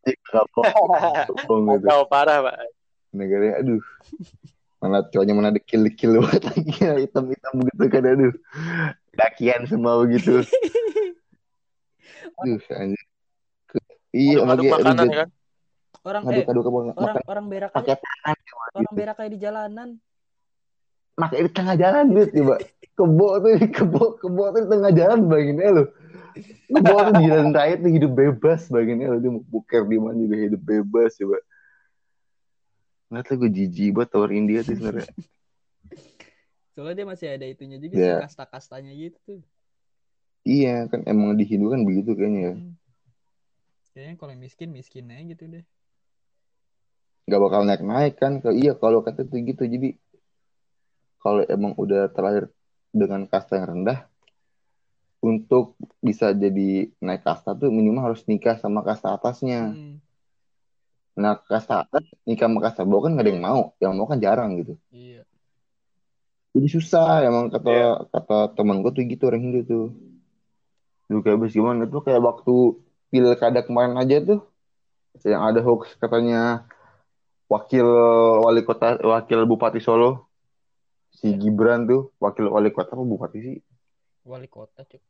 nggak 0.00 0.46
bohong 0.50 1.62
gitu. 1.68 1.86
Kacau 1.86 2.00
parah, 2.06 2.38
Pak. 2.40 2.54
negaranya 3.10 3.54
aduh. 3.60 3.82
Mana 4.80 4.96
cowoknya 5.04 5.34
mana 5.36 5.50
dekil 5.52 5.80
dekil 5.84 6.10
banget 6.24 6.42
lagi 6.48 6.72
hitam 7.04 7.24
hitam 7.28 7.52
begitu 7.58 7.84
kan 7.86 8.02
aduh. 8.06 8.34
Dakian 9.12 9.62
semua 9.66 9.98
begitu. 10.00 10.40
Aduh 12.40 12.60
anjir 12.72 13.04
iya 14.10 14.42
lagi 14.42 14.66
makanan 14.66 15.06
ya 15.06 15.16
kan. 15.22 15.28
orang 16.02 16.22
aduk 16.24 16.40
eh 16.40 16.50
aduk 16.50 16.64
orang 16.66 16.86
makan 16.96 17.22
orang 17.28 17.46
berak 17.46 17.70
aja. 17.76 17.94
tangan 18.00 18.36
orang 18.74 18.94
berak 18.96 19.14
kayak 19.20 19.30
di 19.36 19.38
jalanan 19.38 19.88
pakai 21.20 21.46
di 21.46 21.50
tengah 21.52 21.76
jalan 21.76 22.04
gitu 22.16 22.28
coba 22.40 22.54
kebo 22.96 23.28
tuh 23.40 23.50
kebo 23.76 24.02
kebo 24.18 24.42
tuh 24.56 24.60
di 24.64 24.68
tengah 24.72 24.92
jalan 24.96 25.18
bayangin 25.28 25.60
aja 25.60 25.72
lu 25.76 25.84
Gua 26.70 27.10
di 27.10 27.26
jalan 27.26 27.50
raya 27.50 27.74
tuh 27.74 27.90
hidup 27.90 28.12
bebas 28.14 28.70
bagiannya 28.70 29.18
dia 29.18 29.30
mau 29.34 29.42
buker 29.42 29.82
di 29.90 29.98
mana 29.98 30.14
juga 30.14 30.36
hidup 30.38 30.62
bebas 30.62 31.18
coba. 31.18 31.38
Nggak 33.10 33.22
tahu 33.26 33.36
gue 33.42 33.50
jijik 33.50 33.90
banget 33.98 34.08
tower 34.14 34.30
India 34.30 34.62
tuh 34.62 34.78
sebenarnya. 34.78 35.10
Soalnya 36.78 36.94
dia 37.02 37.06
masih 37.10 37.26
ada 37.34 37.46
itunya 37.50 37.82
juga 37.82 37.98
Iya. 37.98 38.06
sih 38.06 38.22
kasta-kastanya 38.30 38.94
gitu 38.94 39.18
tuh. 39.26 39.40
Iya 40.46 40.86
kan 40.86 41.02
emang 41.04 41.34
di 41.34 41.44
Hindu 41.44 41.74
kan 41.74 41.82
begitu 41.82 42.14
kayaknya 42.14 42.40
ya. 42.40 42.54
Hmm. 42.54 42.74
Kayaknya 43.90 44.14
kalau 44.16 44.34
miskin 44.38 44.70
miskin 44.70 45.10
aja 45.10 45.22
gitu 45.26 45.44
deh. 45.50 45.64
Gak 47.26 47.40
bakal 47.42 47.66
naik-naik 47.66 48.14
kan. 48.16 48.38
Kalau 48.38 48.54
iya 48.54 48.72
kalau 48.78 49.02
kata 49.02 49.26
tuh 49.26 49.42
gitu 49.42 49.66
jadi 49.66 49.98
kalau 51.20 51.44
emang 51.46 51.76
udah 51.76 52.08
terlahir 52.10 52.48
dengan 52.90 53.28
kasta 53.28 53.60
yang 53.60 53.68
rendah 53.76 54.08
untuk 55.20 55.76
bisa 56.00 56.32
jadi 56.32 56.88
naik 56.98 57.22
kasta 57.22 57.52
tuh 57.52 57.68
minimal 57.68 58.12
harus 58.12 58.24
nikah 58.24 58.56
sama 58.56 58.80
kasta 58.80 59.12
atasnya. 59.12 59.76
Hmm. 59.76 60.00
Nah 61.20 61.36
kasta 61.44 61.84
atas 61.84 62.08
nikah 62.24 62.48
sama 62.48 62.64
kasta 62.64 62.88
bawah 62.88 63.06
kan 63.06 63.20
gak 63.20 63.28
ada 63.28 63.30
yang 63.36 63.44
mau. 63.44 63.62
Yang 63.76 63.92
mau 64.00 64.06
kan 64.08 64.18
jarang 64.18 64.56
gitu. 64.56 64.80
Iya. 64.88 65.28
Jadi 66.56 66.66
susah 66.72 67.22
emang 67.22 67.52
kata 67.52 67.70
Iya. 67.70 67.90
kata 68.10 68.56
teman 68.56 68.80
gue 68.80 68.90
tuh 68.96 69.04
gitu 69.04 69.28
orang 69.28 69.44
Hindu 69.44 69.60
tuh. 69.68 69.86
Lu 71.12 71.20
kayak 71.20 71.36
abis 71.36 71.52
gimana 71.52 71.84
tuh 71.84 72.00
kayak 72.00 72.24
waktu 72.24 72.80
pilkada 73.12 73.60
kemarin 73.60 74.00
aja 74.00 74.24
tuh 74.24 74.40
yang 75.26 75.42
ada 75.42 75.60
hoax 75.60 75.98
katanya 75.98 76.64
wakil 77.50 77.86
wali 78.46 78.62
kota 78.62 78.94
wakil 79.02 79.42
bupati 79.42 79.82
Solo 79.82 80.29
si 81.14 81.34
Gibran 81.36 81.84
tuh 81.84 82.14
wakil 82.22 82.46
wali 82.48 82.70
kota 82.70 82.94
apa 82.94 83.02
bupati 83.02 83.38
sih 83.42 83.56
Wali 84.24 84.46
kota 84.46 84.84
cuy. 84.84 85.00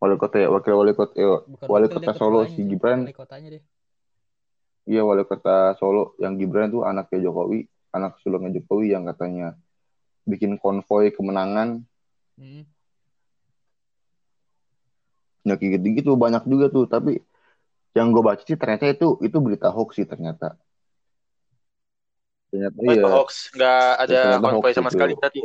wali 0.00 0.16
kota 0.16 0.36
ya 0.40 0.48
wakil 0.48 0.72
wali 0.76 0.92
kota 0.96 1.12
ya, 1.16 1.44
Bukan 1.46 1.66
wali 1.68 1.86
kota 1.88 2.10
Solo 2.16 2.44
si. 2.48 2.64
Gibran 2.64 3.04
Wali 3.04 3.14
kotanya 3.16 3.48
deh. 3.56 3.62
iya 4.88 5.02
wali 5.04 5.22
kota 5.24 5.76
Solo 5.76 6.16
yang 6.22 6.36
Gibran 6.36 6.72
tuh 6.72 6.82
anaknya 6.84 7.28
Jokowi 7.28 7.68
anak 7.92 8.16
sulungnya 8.22 8.60
Jokowi 8.60 8.92
yang 8.94 9.04
katanya 9.08 9.54
bikin 10.28 10.56
konvoy 10.60 11.10
kemenangan 11.12 11.84
Hmm. 12.40 12.64
Ya 15.44 15.56
kayak 15.60 15.80
gitu-gitu 15.80 16.16
banyak 16.16 16.44
juga 16.48 16.68
tuh. 16.68 16.84
Tapi 16.88 17.20
yang 17.92 18.12
gue 18.12 18.22
baca 18.24 18.40
sih 18.40 18.56
ternyata 18.56 18.88
itu 18.88 19.20
itu 19.20 19.36
berita 19.40 19.68
hoax 19.68 19.96
sih 20.00 20.08
ternyata. 20.08 20.56
Ternyata 22.50 22.76
Oh, 22.76 22.90
iya. 22.90 23.02
hoax, 23.06 23.30
nggak 23.54 23.82
ada 24.00 24.20
konvoy 24.38 24.72
sama 24.74 24.90
itu. 24.90 24.98
sekali 24.98 25.12
berarti. 25.14 25.40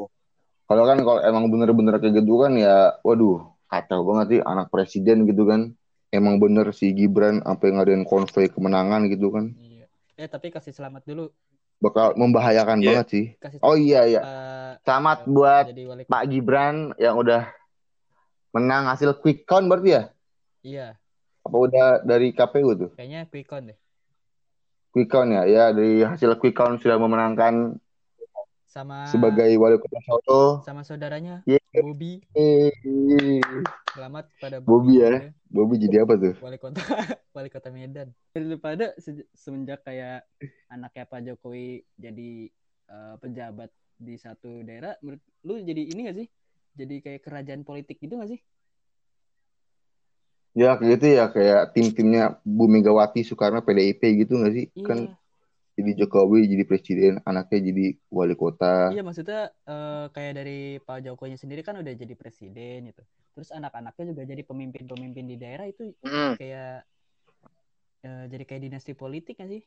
Kalau 0.65 0.83
kan 0.83 0.97
kalau 0.97 1.21
emang 1.21 1.45
bener-bener 1.47 2.01
kayak 2.01 2.17
gitu 2.17 2.41
kan 2.41 2.57
ya, 2.57 2.97
waduh 3.05 3.45
kacau 3.65 4.01
banget 4.01 4.25
sih 4.27 4.39
anak 4.41 4.67
presiden 4.69 5.29
gitu 5.29 5.45
kan. 5.45 5.71
Emang 6.09 6.41
bener 6.41 6.71
si 6.71 6.89
Gibran 6.89 7.45
sampai 7.45 7.69
ngadain 7.71 8.01
konvoy 8.01 8.49
kemenangan 8.49 9.05
gitu 9.07 9.29
kan. 9.29 9.53
Iya. 9.53 9.85
Eh 10.15 10.25
tapi 10.25 10.49
kasih 10.49 10.73
selamat 10.73 11.05
dulu. 11.05 11.29
Bakal 11.77 12.15
membahayakan 12.15 12.81
Iya. 12.81 12.87
banget 12.89 13.07
sih. 13.11 13.25
Kasih 13.37 13.59
Oh 13.61 13.77
iya 13.77 14.07
iya. 14.07 14.21
eh, 14.23 14.71
Selamat 14.81 15.21
eh, 15.21 15.29
buat 15.29 15.65
Pak 16.07 16.23
Gibran 16.25 16.95
yang 16.97 17.19
udah 17.19 17.45
menang 18.49 18.87
hasil 18.87 19.13
quick 19.19 19.43
count 19.43 19.67
berarti 19.67 19.89
ya? 19.91 20.03
Iya, 20.65 20.87
Apa 21.45 21.57
udah 21.61 21.87
dari 22.01 22.33
KPU 22.33 22.73
tuh? 22.73 22.89
kayaknya 22.97 23.29
quick 23.29 23.45
count 23.45 23.69
deh. 23.69 23.77
Quick 24.95 25.11
count 25.11 25.27
ya? 25.27 25.43
Ya 25.43 25.63
dari 25.75 26.07
hasil 26.07 26.39
quick 26.39 26.55
count 26.55 26.79
sudah 26.79 26.95
memenangkan 26.95 27.75
Sama 28.63 29.03
sebagai 29.11 29.51
wali 29.59 29.75
kota 29.75 29.99
Solo. 30.07 30.63
sama 30.63 30.87
saudaranya 30.87 31.43
Yeay. 31.43 31.59
Bobby. 31.83 32.23
Selamat 33.91 34.31
kepada 34.39 34.63
Bobby 34.63 35.03
ya. 35.03 35.35
Bobby 35.51 35.83
jadi 35.83 36.07
apa 36.07 36.15
tuh? 36.15 36.39
Wali 36.39 36.55
kota 36.55 36.79
wali 37.35 37.51
kota 37.51 37.75
Medan. 37.75 38.15
Daripada 38.31 38.95
se- 38.95 39.27
semenjak 39.35 39.83
kayak 39.83 40.23
anaknya 40.71 41.03
Pak 41.11 41.19
Jokowi 41.27 41.83
jadi 41.99 42.47
eh, 42.87 43.15
pejabat 43.19 43.75
di 43.99 44.15
satu 44.15 44.63
daerah, 44.63 44.95
menurut 45.03 45.19
lu 45.43 45.59
jadi 45.59 45.91
ini 45.91 46.07
gak 46.07 46.17
sih? 46.23 46.27
Jadi 46.75 46.95
kayak 47.03 47.19
kerajaan 47.19 47.67
politik 47.67 47.99
gitu 47.99 48.15
gak 48.15 48.31
sih? 48.31 48.39
Ya 50.55 50.79
kayak 50.79 50.91
gitu 50.95 51.05
ya 51.19 51.25
kayak 51.35 51.61
tim-timnya 51.75 52.39
Bu 52.47 52.71
Megawati 52.71 53.27
Soekarno 53.27 53.59
PDIP 53.59 54.01
gitu 54.23 54.39
nggak 54.39 54.53
sih? 54.55 54.65
Iya. 54.71 54.87
Kan 54.87 54.99
jadi 55.75 55.91
Jokowi 55.99 56.47
jadi 56.47 56.63
presiden, 56.63 57.13
anaknya 57.27 57.59
jadi 57.67 57.85
wali 58.07 58.35
kota. 58.39 58.95
Iya 58.95 59.03
maksudnya 59.03 59.51
eh, 59.67 60.05
kayak 60.15 60.33
dari 60.39 60.79
Pak 60.79 60.97
Jokowi 61.03 61.35
sendiri 61.35 61.61
kan 61.67 61.75
udah 61.75 61.91
jadi 61.91 62.15
presiden 62.15 62.87
gitu. 62.87 63.03
Terus 63.35 63.51
anak-anaknya 63.51 64.15
juga 64.15 64.23
jadi 64.23 64.41
pemimpin-pemimpin 64.47 65.25
di 65.27 65.35
daerah 65.35 65.67
itu 65.67 65.91
Hmm. 66.07 66.39
kayak 66.39 66.87
eh, 68.07 68.23
jadi 68.31 68.43
kayak 68.47 68.61
dinasti 68.71 68.91
politik 68.95 69.35
kan 69.35 69.51
sih? 69.51 69.59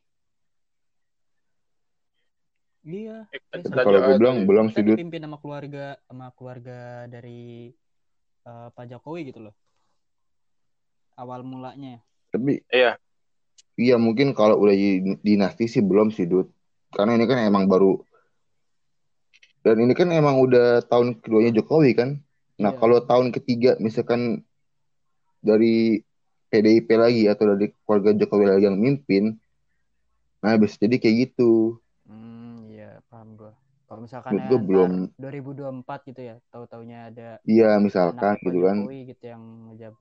Iya. 2.88 3.29
Eh, 3.53 3.61
Kalau 3.61 4.01
gue 4.01 4.14
bilang 4.16 4.48
belum 4.48 4.66
sih 4.72 4.81
Dut. 4.81 4.96
dipimpin 4.96 5.20
sama 5.20 5.37
keluarga 5.37 6.01
sama 6.09 6.33
keluarga 6.33 7.05
dari 7.12 7.68
eh, 8.48 8.68
Pak 8.72 8.85
Jokowi 8.88 9.20
gitu 9.29 9.40
loh. 9.44 9.55
Awal 11.18 11.42
mulanya. 11.42 11.98
Tapi 12.31 12.62
Iya. 12.70 12.94
iya 13.74 13.96
mungkin 13.98 14.31
kalau 14.33 14.54
udah 14.62 14.74
di- 14.74 15.18
dinasti 15.18 15.66
sih 15.66 15.83
belum 15.83 16.14
sih 16.14 16.31
Dut. 16.31 16.46
Karena 16.94 17.18
ini 17.18 17.26
kan 17.26 17.42
emang 17.42 17.66
baru 17.66 17.98
dan 19.66 19.83
ini 19.83 19.92
kan 19.92 20.09
emang 20.14 20.38
udah 20.38 20.81
tahun 20.87 21.18
keduanya 21.18 21.52
Jokowi 21.59 21.92
kan. 21.98 22.22
Nah 22.57 22.72
Iya. 22.72 22.78
kalau 22.78 22.98
tahun 23.02 23.35
ketiga 23.35 23.74
misalkan 23.83 24.46
dari 25.42 26.00
PDIP 26.48 26.88
lagi 26.96 27.28
atau 27.28 27.52
dari 27.52 27.68
keluarga 27.85 28.16
Jokowi 28.16 28.44
lagi 28.48 28.64
yang 28.64 28.81
mimpin, 28.81 29.37
nah 30.40 30.57
bisa 30.57 30.81
jadi 30.81 30.96
kayak 30.96 31.16
gitu. 31.28 31.76
Hmm, 32.09 32.64
iya 32.72 33.04
paham 33.12 33.37
gua. 33.37 33.52
Kalau 33.88 34.05
misalkan 34.05 34.37
gue 34.37 34.61
belum, 34.61 35.16
2024 35.16 35.81
gitu 36.05 36.20
ya, 36.20 36.37
tahu-taunya 36.53 37.09
ada 37.09 37.29
iya 37.48 37.81
misalkan 37.81 38.37
gitu 38.44 38.61
kan. 38.61 38.85
Jokowi 38.85 39.01
gitu 39.09 39.24
yang 39.24 39.42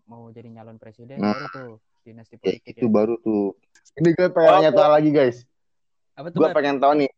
mau 0.04 0.28
jadi 0.28 0.52
nyalon 0.52 0.76
presiden 0.76 1.18
Nah, 1.18 1.32
baru 1.32 1.48
tuh 1.50 1.72
dinasti 2.04 2.36
Ya 2.36 2.40
politik 2.60 2.76
itu 2.76 2.84
ya. 2.84 2.92
baru 2.92 3.16
tuh. 3.24 3.56
Ini 3.96 4.10
gue 4.12 4.28
pengen 4.28 4.52
Oh, 4.52 4.56
nanya 4.60 4.72
tahu 4.76 4.92
lagi 4.92 5.10
guys. 5.10 5.38
Apa 6.14 6.28
tuh 6.30 6.40
Gue 6.44 6.50
pengen 6.52 6.78
tahu 6.78 6.94
nih 7.00 7.10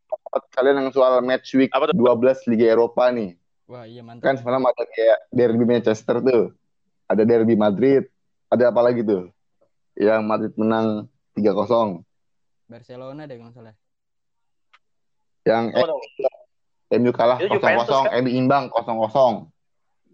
kalian 0.53 0.75
yang 0.77 0.89
soal 0.93 1.25
match 1.25 1.57
week 1.57 1.73
Apa 1.73 1.89
tuh? 1.89 1.97
12 1.97 2.45
Liga 2.45 2.65
Eropa 2.69 3.09
nih. 3.09 3.33
Wah, 3.65 3.89
iya 3.89 4.05
Kan 4.05 4.21
mantap. 4.21 4.37
semalam 4.37 4.61
ada 4.61 4.83
kayak 4.85 5.17
derby 5.29 5.65
Manchester 5.65 6.21
tuh. 6.21 6.53
Ada 7.09 7.25
derby 7.25 7.57
Madrid. 7.57 8.05
Ada 8.45 8.69
apa 8.69 8.81
lagi 8.85 9.01
tuh? 9.01 9.33
Yang 9.97 10.21
Madrid 10.21 10.53
menang 10.53 11.09
3-0. 11.33 12.05
Barcelona 12.65 13.25
deh 13.25 13.37
kalau 13.37 13.49
nggak 13.49 13.57
salah. 13.57 13.75
Yang 15.45 15.65
Oh, 15.73 15.85
no. 15.89 15.97
MU 16.89 17.11
kalah 17.13 17.37
Itu 17.37 17.53
Juventus 17.53 17.85
0-0, 17.85 18.09
kan? 18.09 18.21
MU 18.25 18.29
imbang 18.33 18.63
0-0 18.73 19.49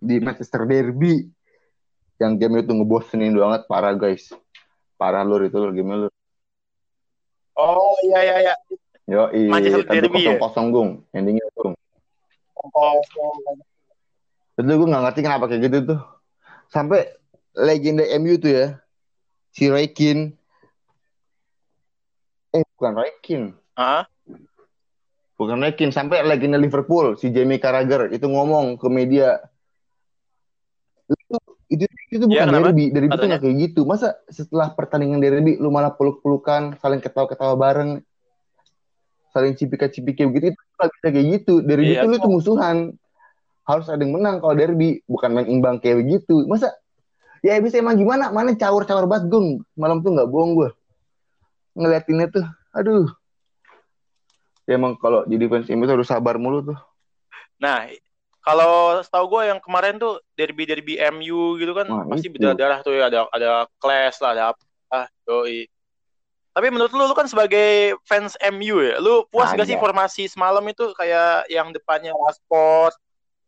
di 0.03 0.15
Manchester 0.19 0.67
Derby. 0.67 1.31
Yang 2.19 2.33
game 2.39 2.63
itu 2.63 2.71
ngebosenin 2.71 3.35
banget 3.35 3.67
parah 3.67 3.95
guys. 3.95 4.31
Parah 4.99 5.23
lur 5.23 5.43
itu 5.43 5.55
lur 5.55 5.71
game 5.71 6.07
lur. 6.07 6.11
Oh 7.55 7.95
iya 8.03 8.19
iya 8.23 8.35
iya. 8.51 8.55
Yo, 9.07 9.31
Manchester 9.31 9.87
tapi 9.87 10.03
Derby 10.03 10.27
ya? 10.27 10.35
0-0 10.35 10.75
gung, 10.75 10.89
endingnya 11.15 11.47
gung. 11.55 11.75
Itu 14.55 14.71
gue 14.71 14.87
gak 14.87 15.03
ngerti 15.03 15.19
kenapa 15.23 15.45
kayak 15.47 15.61
gitu 15.67 15.77
tuh. 15.95 16.01
Sampai 16.71 17.07
legenda 17.55 18.03
MU 18.19 18.35
tuh 18.39 18.51
ya, 18.51 18.65
si 19.51 19.71
Raikin. 19.71 20.35
Eh, 22.55 22.63
bukan 22.79 22.93
Raikin. 22.95 23.43
Ah, 23.75 24.07
Bukan 25.35 25.59
Raikin. 25.59 25.91
Sampai 25.91 26.23
legenda 26.23 26.55
Liverpool, 26.55 27.19
si 27.19 27.31
Jamie 27.31 27.59
Carragher, 27.59 28.07
itu 28.11 28.23
ngomong 28.27 28.79
ke 28.79 28.87
media. 28.87 29.39
Itu, 31.05 31.35
itu, 31.67 31.85
itu 32.11 32.25
bukan 32.25 32.47
kenapa? 32.47 32.71
derby. 32.71 32.85
Derby 32.89 33.07
itu 33.11 33.15
Katanya? 33.19 33.35
gak 33.35 33.41
kayak 33.43 33.57
gitu. 33.67 33.81
Masa 33.83 34.15
setelah 34.31 34.71
pertandingan 34.71 35.19
derby, 35.19 35.59
lu 35.59 35.69
malah 35.69 35.91
peluk-pelukan, 35.91 36.79
saling 36.79 37.03
ketawa-ketawa 37.03 37.53
bareng. 37.59 37.91
Saling 39.35 39.53
cipika-cipiki 39.59 40.23
begitu. 40.23 40.55
Itu 40.55 40.73
gak 40.79 40.89
bisa 40.95 41.07
kayak 41.11 41.27
gitu. 41.41 41.53
Derby 41.59 41.91
Iya. 41.93 42.01
itu 42.03 42.07
lu 42.07 42.17
tuh 42.17 42.31
musuhan. 42.31 42.77
Harus 43.67 43.89
ada 43.91 43.99
yang 43.99 44.15
menang 44.15 44.39
kalau 44.39 44.55
derby. 44.55 45.03
Bukan 45.03 45.35
main 45.35 45.51
imbang 45.51 45.83
kayak 45.83 45.99
begitu. 46.05 46.47
Masa 46.47 46.71
Ya 47.45 47.61
bisa 47.61 47.77
emang 47.77 47.93
gimana? 47.93 48.33
Mana 48.33 48.57
caur-caur 48.57 49.05
banget 49.05 49.29
gung. 49.29 49.61
Malam 49.77 50.01
tuh 50.01 50.17
nggak 50.17 50.29
bohong 50.33 50.57
gue. 50.57 50.69
Ngeliatinnya 51.77 52.33
tuh, 52.33 52.45
aduh. 52.73 53.05
Ya 54.65 54.81
emang 54.81 54.97
kalau 54.97 55.21
jadi 55.29 55.45
fans 55.45 55.69
MU 55.69 55.85
tuh 55.85 55.95
harus 56.01 56.09
sabar 56.09 56.35
mulu 56.41 56.73
tuh. 56.73 56.79
nah 57.55 57.87
kalau 58.43 58.99
setahu 58.99 59.31
gue 59.31 59.41
yang 59.47 59.63
kemarin 59.63 59.95
tuh 59.95 60.19
derby 60.35 60.67
derby 60.67 60.99
MU 61.09 61.55
gitu 61.55 61.71
kan 61.71 61.87
Wah, 61.87 62.03
pasti 62.11 62.27
itu. 62.27 62.37
berdarah 62.37 62.83
tuh 62.83 62.93
ya 62.93 63.07
ada 63.07 63.25
ada 63.31 63.65
clash 63.79 64.19
lah 64.19 64.31
ada 64.35 64.43
apa 64.53 65.09
doi. 65.25 65.65
Tapi 66.55 66.71
menurut 66.71 66.93
lu 66.95 67.03
lu 67.03 67.15
kan 67.17 67.27
sebagai 67.27 67.99
fans 68.07 68.39
MU 68.39 68.79
ya, 68.79 68.95
lu 69.03 69.27
puas 69.27 69.51
gak 69.51 69.67
sih 69.67 69.75
formasi 69.75 70.31
semalam 70.31 70.63
itu 70.71 70.87
kayak 70.95 71.51
yang 71.51 71.75
depannya 71.75 72.15
Rashford, 72.15 72.95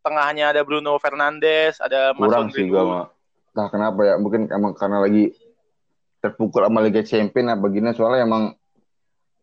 tengahnya 0.03 0.51
ada 0.51 0.62
Bruno 0.67 0.99
Fernandes, 0.99 1.80
ada 1.80 2.12
Kurang 2.12 2.51
Mason 2.51 2.60
sih 2.60 2.67
gue 2.67 2.84
mah. 2.84 3.08
Nah, 3.56 3.71
kenapa 3.71 4.03
ya? 4.03 4.19
Mungkin 4.19 4.51
emang 4.51 4.75
karena 4.75 4.99
lagi 4.99 5.32
terpukul 6.19 6.67
sama 6.67 6.84
Liga 6.84 6.99
Champion 6.99 7.47
apa 7.47 7.65
gini 7.71 7.95
soalnya 7.95 8.27
emang 8.27 8.51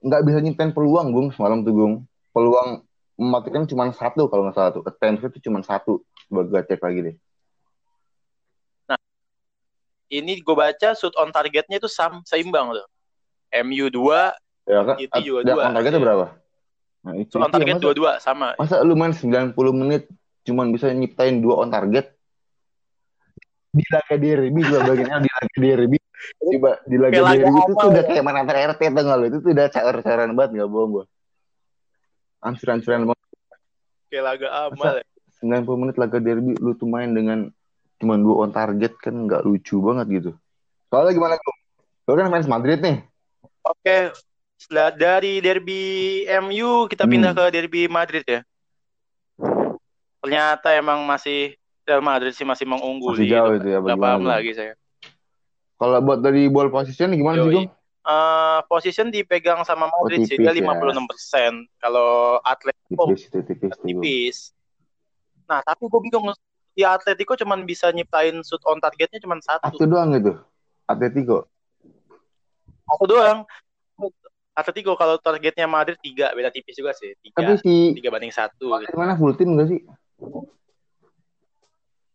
nggak 0.05 0.23
bisa 0.29 0.39
nyiptain 0.45 0.71
peluang 0.77 1.09
Gung 1.11 1.29
semalam 1.33 1.65
tuh 1.65 1.73
Gung. 1.73 1.95
Peluang 2.37 2.85
mematikan 3.17 3.65
cuma 3.65 3.89
satu 3.89 4.29
kalau 4.29 4.45
nggak 4.45 4.57
salah 4.57 4.71
tuh. 4.77 4.85
Attempt 4.85 5.25
itu 5.25 5.49
cuma 5.49 5.65
satu. 5.65 6.05
Coba 6.29 6.45
gue 6.45 6.61
cek 6.61 6.81
lagi 6.85 7.01
deh. 7.11 7.17
Ini 10.13 10.45
gue 10.45 10.55
baca 10.55 10.93
shoot 10.95 11.17
on 11.17 11.33
targetnya 11.33 11.81
itu 11.81 11.89
sam 11.89 12.21
seimbang 12.29 12.77
tuh. 12.77 12.87
MU 13.65 13.89
2, 13.89 14.69
ya 14.69 14.81
kan? 14.85 14.97
Itu 15.01 15.19
juga 15.25 15.41
Dia 15.43 15.55
dua. 15.57 15.63
on 15.67 15.75
targetnya 15.75 16.01
berapa? 16.03 16.27
Nah, 17.05 17.13
itu, 17.19 17.35
shoot 17.35 17.43
on 17.43 17.51
ya, 17.51 17.55
target 17.57 17.75
dua-dua 17.81 18.13
sama. 18.21 18.53
masa 18.61 18.85
lu 18.85 18.95
main 18.95 19.17
90 19.17 19.57
menit 19.73 20.07
cuman 20.45 20.71
bisa 20.71 20.93
nyiptain 20.93 21.41
dua 21.41 21.65
on 21.65 21.73
target? 21.73 22.13
Di 23.75 23.83
laga 23.91 24.15
derby 24.15 24.61
juga 24.63 24.87
bagian 24.87 25.19
di 25.19 25.31
laga 25.33 25.57
derby 25.59 25.99
coba 26.39 26.71
di 26.85 26.97
laga 26.97 27.13
Kayak 27.13 27.25
laga 27.25 27.37
derby 27.41 27.59
itu 27.59 27.73
tuh 27.75 27.89
udah 27.89 28.03
ya. 28.03 28.09
kayak 28.09 28.25
mana 28.25 28.41
RT 28.45 28.81
tuh 28.83 29.03
nggak 29.03 29.19
lu 29.19 29.25
itu 29.27 29.39
tuh 29.39 29.51
udah 29.51 29.67
caur-cauran 29.69 30.31
banget 30.33 30.51
nggak 30.55 30.71
bohong 30.71 30.91
gua 30.91 31.05
ancur-ancuran 32.41 33.03
banget 33.05 33.23
Kayak 34.07 34.25
laga 34.25 34.49
amal. 34.65 34.95
ya. 34.95 35.05
90 35.43 35.67
menit 35.77 35.97
laga 35.97 36.19
derby 36.19 36.53
lu 36.57 36.73
tuh 36.73 36.87
main 36.87 37.11
dengan 37.11 37.51
cuma 37.97 38.15
dua 38.15 38.47
on 38.47 38.51
target 38.51 38.95
kan 38.97 39.15
nggak 39.15 39.43
lucu 39.43 39.77
banget 39.79 40.07
gitu. 40.13 40.31
Soalnya 40.87 41.13
gimana 41.13 41.35
lu? 41.35 41.53
Lu 42.05 42.13
kan 42.15 42.29
fans 42.29 42.47
Madrid 42.47 42.79
nih. 42.79 43.03
Oke, 43.61 44.13
setelah 44.55 44.89
dari 44.91 45.41
derby 45.41 45.83
MU 46.41 46.87
kita 46.87 47.05
pindah 47.05 47.33
Hmm. 47.33 47.41
ke 47.41 47.53
derby 47.53 47.81
Madrid 47.87 48.23
ya. 48.23 48.41
Ternyata 50.21 50.73
emang 50.73 51.03
masih 51.03 51.53
Real 51.83 52.01
Madrid 52.01 52.33
sih 52.33 52.45
masih 52.45 52.65
mengungguli. 52.65 53.21
Masih 53.21 53.29
jauh 53.31 53.51
gitu. 53.53 53.61
itu 53.61 53.69
ya, 53.69 53.79
bagaimana 53.79 54.05
paham 54.07 54.23
lagi 54.25 54.51
saya. 54.55 54.73
Kalau 55.75 55.99
buat 56.01 56.23
dari 56.23 56.47
ball 56.47 56.71
position 56.71 57.13
gimana 57.15 57.43
sih. 57.45 57.67
Gung? 57.67 57.69
Eh, 58.05 58.61
position 58.69 59.09
dipegang 59.09 59.65
sama 59.65 59.89
Madrid 59.89 60.29
sih, 60.29 60.37
tipis 60.37 60.53
dia 60.53 60.61
ya. 60.61 60.77
56%. 60.77 61.81
Kalau 61.81 62.37
Atletico 62.45 63.09
Tipis 63.09 63.33
itu 63.33 63.39
tipis 63.49 63.73
tipis. 63.81 64.37
Nah, 65.49 65.65
tapi 65.65 65.89
gue 65.89 66.01
bingung 66.05 66.29
di 66.77 66.85
Atletico 66.85 67.33
cuman 67.33 67.65
bisa 67.65 67.89
nyiptain 67.97 68.45
shoot 68.45 68.61
on 68.69 68.77
targetnya 68.77 69.17
cuman 69.25 69.41
satu. 69.41 69.73
Satu 69.73 69.89
doang 69.89 70.13
gitu. 70.21 70.37
Atletico. 70.85 71.49
Satu 72.85 73.05
doang. 73.09 73.49
Atletico 74.55 74.95
kalau 75.01 75.17
targetnya 75.19 75.65
Madrid 75.65 75.97
tiga, 75.99 76.31
beda 76.37 76.53
tipis 76.53 76.77
juga 76.77 76.93
sih. 76.93 77.17
Tapi 77.33 77.33
Tiga, 77.33 77.55
si 77.59 77.97
tiga 77.99 78.13
banding 78.13 78.31
satu. 78.31 78.69
Madrid 78.69 78.93
Gitu. 78.93 79.01
mana 79.01 79.17
full 79.17 79.33
team 79.35 79.57
gak 79.57 79.67
sih? 79.73 79.81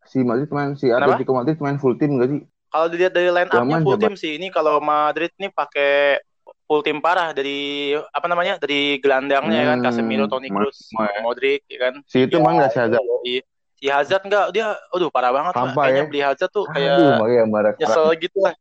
Si 0.05 0.21
Madrid 0.21 0.53
main 0.53 0.77
si 0.77 0.85
Kenapa? 0.87 1.17
Atletico 1.17 1.33
Madrid 1.33 1.57
main 1.57 1.81
full 1.81 1.97
team 1.97 2.21
gak 2.21 2.29
sih? 2.29 2.41
Kalau 2.69 2.85
dilihat 2.85 3.13
dari 3.17 3.29
line 3.33 3.49
up-nya 3.49 3.77
full 3.81 3.97
siapa? 3.97 4.03
team 4.05 4.15
sih. 4.15 4.31
Ini 4.37 4.47
kalau 4.53 4.77
Madrid 4.77 5.33
nih 5.41 5.49
pakai 5.49 6.21
full 6.69 6.85
tim 6.85 7.01
parah 7.01 7.33
dari 7.33 7.91
apa 8.13 8.25
namanya? 8.29 8.61
Dari 8.61 9.01
gelandangnya 9.01 9.57
ya 9.57 9.65
kan 9.73 9.77
Hmm, 9.81 9.85
Casemiro, 9.89 10.25
Toni 10.29 10.53
Kroos, 10.53 10.77
ya. 10.93 11.21
Modric 11.25 11.65
ya 11.65 11.89
kan. 11.89 11.93
Si 12.05 12.29
itu 12.29 12.37
Ya, 12.37 12.45
main 12.45 12.61
gak 12.61 12.71
si 12.73 12.77
Hazard? 12.77 13.05
Si, 13.25 13.33
si 13.81 13.85
Hazard 13.89 14.23
enggak 14.29 14.45
dia 14.53 14.77
aduh 14.93 15.09
parah 15.09 15.33
banget 15.33 15.53
lah. 15.57 15.73
Kayaknya 15.73 16.03
ya. 16.05 16.09
beli 16.13 16.21
Hazard 16.21 16.51
tuh 16.53 16.65
Aduh, 16.69 16.77
kayak 16.77 17.17
makanya 17.17 17.45
marah 17.49 17.73
nyesel 17.73 18.07
gitu 18.21 18.37
lah. 18.37 18.53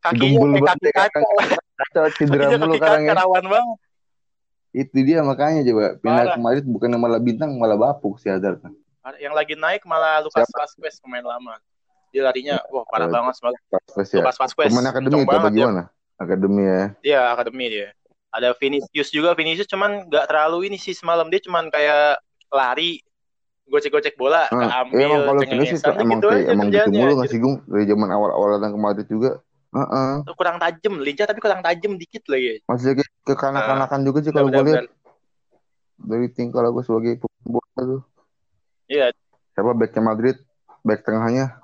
Kakinya 0.00 0.40
kaki 0.64 0.88
ya, 0.88 1.04
lah. 1.04 1.60
Kacau 1.76 2.04
cedera 2.16 2.48
mulu 2.56 2.74
kaki 2.80 3.04
ya. 3.04 3.12
rawan 3.12 3.44
banget. 3.44 3.78
Itu 4.72 4.98
dia 5.04 5.20
makanya 5.20 5.60
coba 5.68 5.84
pindah 6.00 6.24
ke 6.32 6.40
Madrid 6.40 6.64
bukan 6.64 6.88
malah 6.96 7.20
bintang 7.20 7.52
malah 7.60 7.76
bapuk 7.76 8.16
si 8.16 8.32
Hazard. 8.32 8.64
Yang 9.20 9.34
lagi 9.36 9.54
naik 9.60 9.84
malah 9.84 10.24
Lucas 10.24 10.48
Vazquez 10.48 10.96
pemain 11.04 11.24
lama. 11.24 11.60
Dia 12.10 12.22
larinya 12.26 12.58
wah 12.74 12.82
parah 12.90 13.06
Oh, 13.06 13.12
banget 13.14 13.34
semalam. 13.38 13.58
Pas 13.70 14.06
ya. 14.10 14.18
Lucas 14.18 14.36
Vazquez. 14.38 14.70
Pemain 14.74 14.86
akademi 14.90 15.22
itu 15.22 15.30
apa 15.30 15.48
dia. 15.50 15.56
gimana? 15.62 15.82
Akademi 16.18 16.62
ya. 16.66 16.82
Dia 17.00 17.20
akademi 17.30 17.64
dia. 17.70 17.88
Ada 18.30 18.54
Vinicius 18.54 19.10
juga, 19.10 19.34
Vinicius 19.34 19.66
cuman 19.66 20.06
nggak 20.06 20.26
terlalu 20.30 20.70
ini 20.70 20.78
sih 20.78 20.94
semalam 20.94 21.26
dia 21.26 21.42
cuman 21.42 21.66
kayak 21.66 22.22
lari, 22.50 23.02
gocek-gocek 23.66 24.14
bola, 24.14 24.46
Ah, 24.50 24.82
keambil, 24.86 24.98
iya 24.98 25.06
emang 25.06 25.22
kalau 25.26 25.40
Vinicius 25.42 25.82
emang 25.86 26.18
gitu 26.18 26.26
kayak 26.30 26.46
emang 26.50 26.68
gitu 26.70 26.90
mulu 26.94 27.12
nggak 27.18 27.30
sih 27.30 27.38
Gung 27.42 27.56
dari 27.66 27.84
zaman 27.86 28.10
awal-awal 28.10 28.58
datang 28.58 28.74
ke 28.74 28.78
Madrid 28.78 29.08
juga. 29.10 29.30
Heeh. 29.70 30.10
Tuh 30.26 30.34
kurang 30.34 30.58
tajam, 30.58 30.98
lincah 30.98 31.26
tapi 31.30 31.38
kurang 31.38 31.62
tajam 31.62 31.94
dikit 31.94 32.26
lagi. 32.26 32.58
Masih 32.66 32.98
kayak 32.98 33.10
kekanak-kanakan 33.22 34.00
juga 34.02 34.18
sih 34.22 34.32
kalau 34.34 34.50
gue 34.50 34.62
lihat 34.66 34.86
dari 36.00 36.26
tingkah 36.30 36.62
lagu 36.62 36.82
sebagai 36.82 37.22
bola 37.46 37.78
tuh. 37.78 38.02
Iya, 38.90 39.14
Siapa 39.54 39.70
backnya 39.74 40.02
Madrid, 40.02 40.36
back 40.82 41.06
tengahnya 41.06 41.58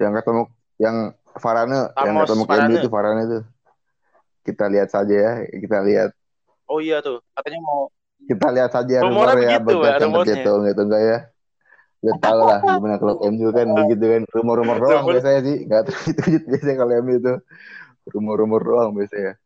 yang 0.00 0.12
ketemu 0.14 0.42
yang 0.80 0.96
Varane, 1.34 1.90
yang 1.98 2.14
Ramos, 2.14 2.22
ketemu 2.26 2.42
ke 2.42 2.50
Varane. 2.50 2.70
MU 2.70 2.76
itu 2.78 2.90
Varane 2.90 3.22
tuh. 3.26 3.42
Kita 4.44 4.64
lihat 4.70 4.88
saja 4.92 5.14
ya, 5.14 5.32
kita 5.50 5.78
lihat. 5.82 6.10
Oh 6.70 6.78
iya 6.80 7.02
tuh, 7.02 7.20
katanya 7.34 7.60
mau 7.64 7.90
kita 8.24 8.46
lihat 8.56 8.70
saja 8.72 9.04
rumor 9.04 9.36
ya 9.36 9.60
begitu, 9.60 10.08
begitu 10.08 10.50
gitu 10.64 10.82
enggak 10.84 11.02
ya? 11.04 11.18
Udah 12.04 12.14
tau 12.20 12.40
lah 12.44 12.60
gimana 12.60 12.96
klub 13.00 13.18
MU 13.24 13.48
kan 13.52 13.66
begitu 13.84 14.04
kan. 14.04 14.22
Rumor-rumor 14.32 14.76
doang 14.80 15.04
biasanya 15.08 15.40
sih 15.44 15.56
nggak 15.64 15.82
terwujud 15.88 16.42
biasanya 16.52 16.76
kalau 16.80 16.92
MU 17.00 17.14
itu. 17.16 17.34
Rumor-rumor 18.12 18.60
doang 18.60 18.90
biasanya. 18.92 19.40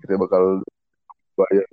Kita 0.00 0.16
bakal 0.16 0.64
bayar. 1.36 1.68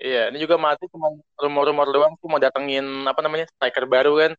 Iya, 0.00 0.22
ini 0.32 0.38
juga 0.42 0.56
Madrid 0.56 0.88
cuma 0.90 1.12
rumor-rumor 1.36 1.86
doang 1.92 2.12
tuh 2.18 2.26
mau 2.26 2.40
datengin 2.40 3.06
apa 3.06 3.20
namanya 3.22 3.46
striker 3.54 3.86
baru 3.86 4.12
kan. 4.18 4.32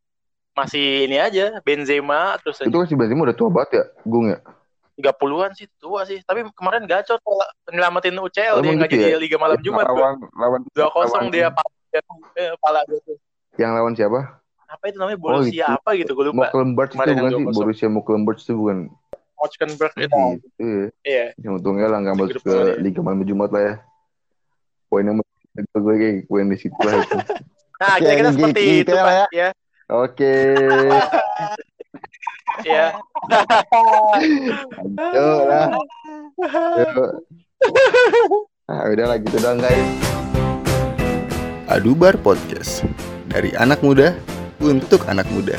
Masih 0.52 0.86
ini 1.06 1.16
aja 1.16 1.56
Benzema 1.60 2.36
terus 2.38 2.60
itu 2.60 2.70
kan 2.70 2.84
si 2.84 2.92
Benzema 2.92 3.24
udah 3.24 3.32
tua 3.32 3.48
banget 3.48 3.70
ya 3.72 3.84
Gung 4.02 4.28
ya 4.28 4.38
30-an 4.92 5.50
sih 5.52 5.66
tua 5.76 6.04
sih. 6.04 6.20
Tapi 6.20 6.44
kemarin 6.52 6.84
gacor 6.84 7.16
kalau 7.18 7.40
nyelamatin 7.66 8.12
UCL 8.14 8.54
Oh, 8.54 8.60
dia 8.60 8.70
emang 8.70 8.76
nggak 8.78 8.90
gitu 8.90 9.00
jadi 9.00 9.08
ya? 9.08 9.18
Liga 9.18 9.36
Malam 9.36 9.58
Jumat 9.58 9.84
tuh. 9.84 9.96
lawan 9.96 10.14
lawan 10.36 10.60
2-0 10.68 10.84
lawan- 11.08 11.32
dia 11.32 11.48
pala 11.48 11.70
eh, 12.34 12.52
pala 12.58 12.80
dia 12.84 13.00
tuh. 13.02 13.16
yang 13.56 13.72
lawan 13.72 13.92
siapa 13.92 14.20
Apa 14.68 14.84
itu 14.86 14.96
namanya 14.96 15.16
Oh, 15.16 15.24
Borussia 15.26 15.64
itu. 15.64 15.72
apa 15.74 15.90
gitu 15.94 16.12
gue 16.12 16.24
lupa. 16.28 16.36
Moklenburg 16.46 16.88
itu 16.88 16.96
bukan 16.98 17.08
sih 17.08 17.24
2-0. 17.40 17.56
Borussia 17.56 17.88
Moklenburg 17.88 18.38
itu 18.38 18.52
bukan 18.52 18.78
Mönchengladbach 19.34 19.94
itu. 19.96 20.20
gitu 20.38 20.52
ya 20.60 20.84
Iya. 21.02 21.24
yang 21.38 21.52
untungnya 21.56 21.86
lah 21.88 21.98
nggak 21.98 22.14
masuk 22.14 22.40
ke 22.42 22.52
ya. 22.52 22.74
Liga 22.78 23.00
Malam 23.00 23.20
Jumat 23.22 23.50
lah 23.50 23.62
ya 23.62 23.74
poinnya 24.86 25.12
gue 25.14 25.24
gue 25.74 25.94
kayak 25.94 26.16
poin 26.26 26.46
di 26.46 26.56
situ 26.56 26.76
lah 26.78 26.94
itu 26.94 27.16
Nah, 27.80 27.98
kira-kira 27.98 28.28
gitu- 28.28 28.36
seperti 28.38 28.60
gitu 28.62 28.78
itu 28.78 28.92
ya, 28.92 29.02
Pak 29.02 29.28
ya. 29.32 29.48
Oke 29.92 30.34
Ya. 32.62 32.92
Yuk 34.92 35.40
lah. 35.48 35.68
Yuk. 36.78 37.10
Ah, 38.68 38.86
udah 38.92 39.06
lah 39.08 39.18
gitu 39.18 39.40
dong 39.40 39.58
guys. 39.58 39.88
Adubar 41.66 42.14
Podcast. 42.20 42.84
Dari 43.32 43.56
anak 43.56 43.80
muda 43.80 44.12
untuk 44.60 45.08
anak 45.08 45.24
muda. 45.32 45.56